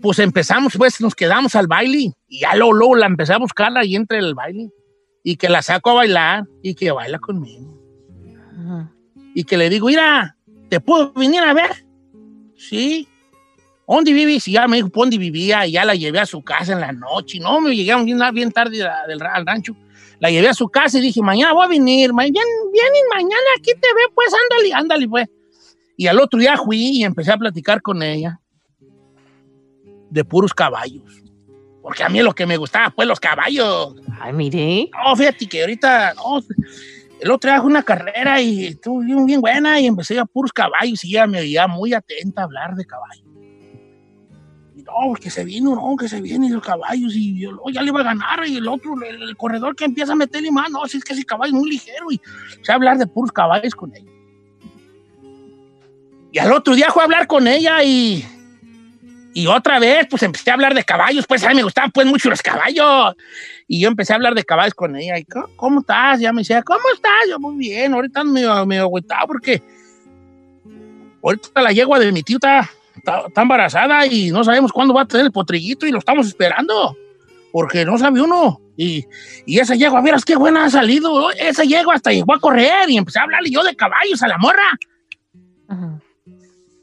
[0.00, 3.70] Pues empezamos, pues nos quedamos al baile y ya luego, luego la empecé a buscar
[3.78, 4.68] ahí entre el baile
[5.22, 7.78] y que la saco a bailar y que baila conmigo.
[9.32, 10.36] Y que le digo, mira,
[10.70, 11.84] ¿te puedo venir a ver?
[12.56, 13.06] Sí.
[13.86, 14.48] ¿Dónde vives?
[14.48, 15.66] Y ya me dijo, ¿por dónde vivía?
[15.68, 17.38] Y ya la llevé a su casa en la noche.
[17.38, 19.76] No, me llegamos bien, bien tarde al rancho.
[20.20, 22.12] La llevé a su casa y dije, mañana voy a venir.
[22.12, 22.34] Ma- Bien,
[23.14, 25.28] mañana aquí te veo, pues ándale, ándale, pues.
[25.96, 28.38] Y al otro día fui y empecé a platicar con ella
[30.10, 31.02] de puros caballos.
[31.82, 33.94] Porque a mí lo que me gustaba, pues, los caballos.
[34.20, 34.90] Ay, mire.
[35.04, 36.40] No, fíjate que ahorita, no,
[37.20, 40.52] el otro día fue una carrera y estuvo bien, bien buena y empecé a puros
[40.52, 43.24] caballos y ella me veía muy atenta a hablar de caballos.
[44.90, 47.82] Y no, que se vino, no, que se vienen los caballos y yo no, ya
[47.82, 50.70] le iba a ganar y el otro, el, el corredor que empieza a meterle más,
[50.70, 52.20] no, si es que ese caballo es muy ligero y
[52.62, 54.10] se a hablar de puros caballos con ella.
[56.32, 58.24] Y al otro día fue a hablar con ella y,
[59.32, 62.06] y otra vez, pues empecé a hablar de caballos, pues a mí me gustaban pues
[62.06, 63.14] mucho los caballos.
[63.66, 65.18] Y yo empecé a hablar de caballos con ella.
[65.18, 66.20] Y, ¿cómo, cómo estás?
[66.20, 67.28] Ya me decía, ¿cómo estás?
[67.28, 67.94] Yo, muy bien.
[67.94, 69.62] Ahorita medio, medio agüitado porque
[71.22, 72.68] ahorita la yegua de mi tío está,
[73.00, 76.26] está, está embarazada y no sabemos cuándo va a tener el potrillito y lo estamos
[76.26, 76.96] esperando.
[77.52, 78.60] Porque no sabe uno.
[78.76, 79.04] Y,
[79.44, 81.30] y esa yegua, verás qué buena ha salido.
[81.32, 84.38] Esa yegua hasta llegó a correr y empecé a hablarle yo de caballos a la
[84.38, 84.78] morra.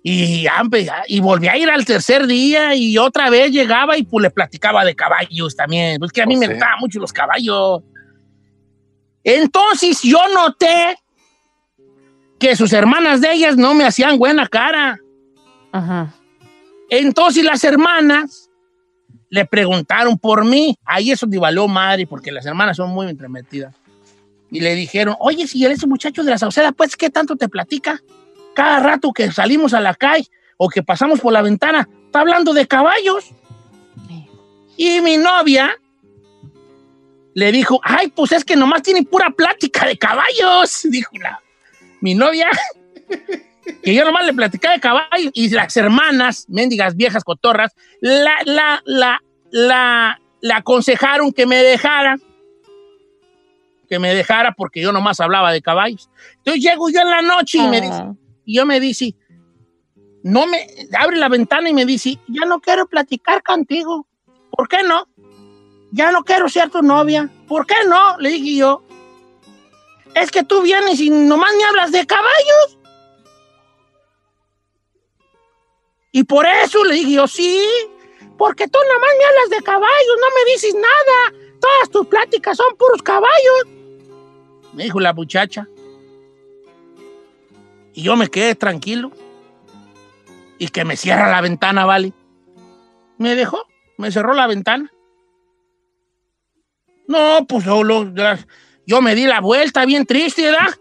[0.03, 0.45] Y,
[1.07, 4.85] y volví a ir al tercer día y otra vez llegaba y pues le platicaba
[4.85, 5.99] de caballos también.
[5.99, 7.81] Pues que a mí O me gustaban mucho los caballos.
[9.23, 10.97] Entonces yo noté
[12.39, 14.99] que sus hermanas de ellas no me hacían buena cara.
[15.71, 16.13] Ajá.
[16.89, 18.49] Entonces las hermanas
[19.29, 20.77] le preguntaron por mí.
[20.85, 23.75] Ahí eso valió madre porque las hermanas son muy entremetidas.
[24.49, 27.49] Y le dijeron, oye, si eres un muchacho de la Sauceda, pues, ¿qué tanto te
[27.49, 28.01] platica?
[28.55, 32.53] Cada rato que salimos a la calle o que pasamos por la ventana, está hablando
[32.53, 33.25] de caballos.
[34.77, 35.75] Y mi novia
[37.33, 41.41] le dijo, ay, pues es que nomás tiene pura plática de caballos, dijo la,
[42.01, 42.47] mi novia,
[43.81, 48.81] que yo nomás le platicaba de caballos y las hermanas, mendigas viejas cotorras, la, la,
[48.85, 52.17] la, la, la aconsejaron que me dejara,
[53.89, 56.09] que me dejara porque yo nomás hablaba de caballos.
[56.37, 58.03] Entonces llego yo en la noche y me dice,
[58.45, 59.15] y yo me dice,
[60.23, 60.67] no me,
[60.99, 64.07] abre la ventana y me dice, ya no quiero platicar contigo.
[64.51, 65.07] ¿Por qué no?
[65.91, 67.29] Ya no quiero ser tu novia.
[67.47, 68.17] ¿Por qué no?
[68.17, 68.83] Le dije yo.
[70.15, 72.76] Es que tú vienes y nomás me hablas de caballos.
[76.17, 77.63] Y por eso le dije yo, sí,
[78.39, 81.43] porque tú nomás me hablas de caballos, no me dices nada.
[81.61, 83.67] Todas tus pláticas son puros caballos.
[84.73, 85.67] Me dijo la muchacha.
[87.93, 89.11] Y yo me quedé tranquilo.
[90.57, 92.13] Y que me cierra la ventana, ¿vale?
[93.19, 94.91] Me dejó, me cerró la ventana.
[97.07, 97.83] No, pues yo,
[98.87, 100.73] yo me di la vuelta bien triste, ¿verdad?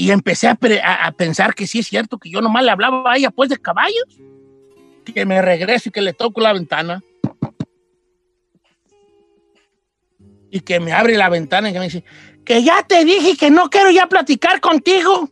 [0.00, 2.70] Y empecé a, pre- a- a pensar que sí es cierto que yo nomás le
[2.70, 4.06] hablaba a ella pues de caballos.
[5.04, 7.02] Que me regreso y que le toco la ventana.
[10.50, 12.02] Y que me abre la ventana y que me dice,
[12.46, 15.28] que ya te dije que no quiero ya platicar contigo.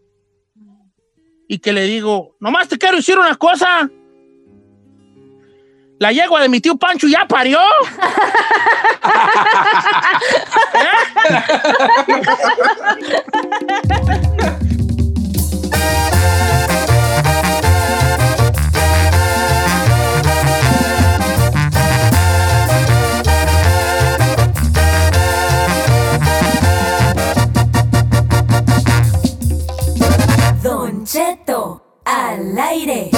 [1.49, 3.89] Y que le digo, nomás te quiero decir una cosa.
[5.99, 7.59] La yegua de mi tío Pancho ya parió.
[10.75, 10.79] ¿Eh?
[32.59, 33.18] ライデ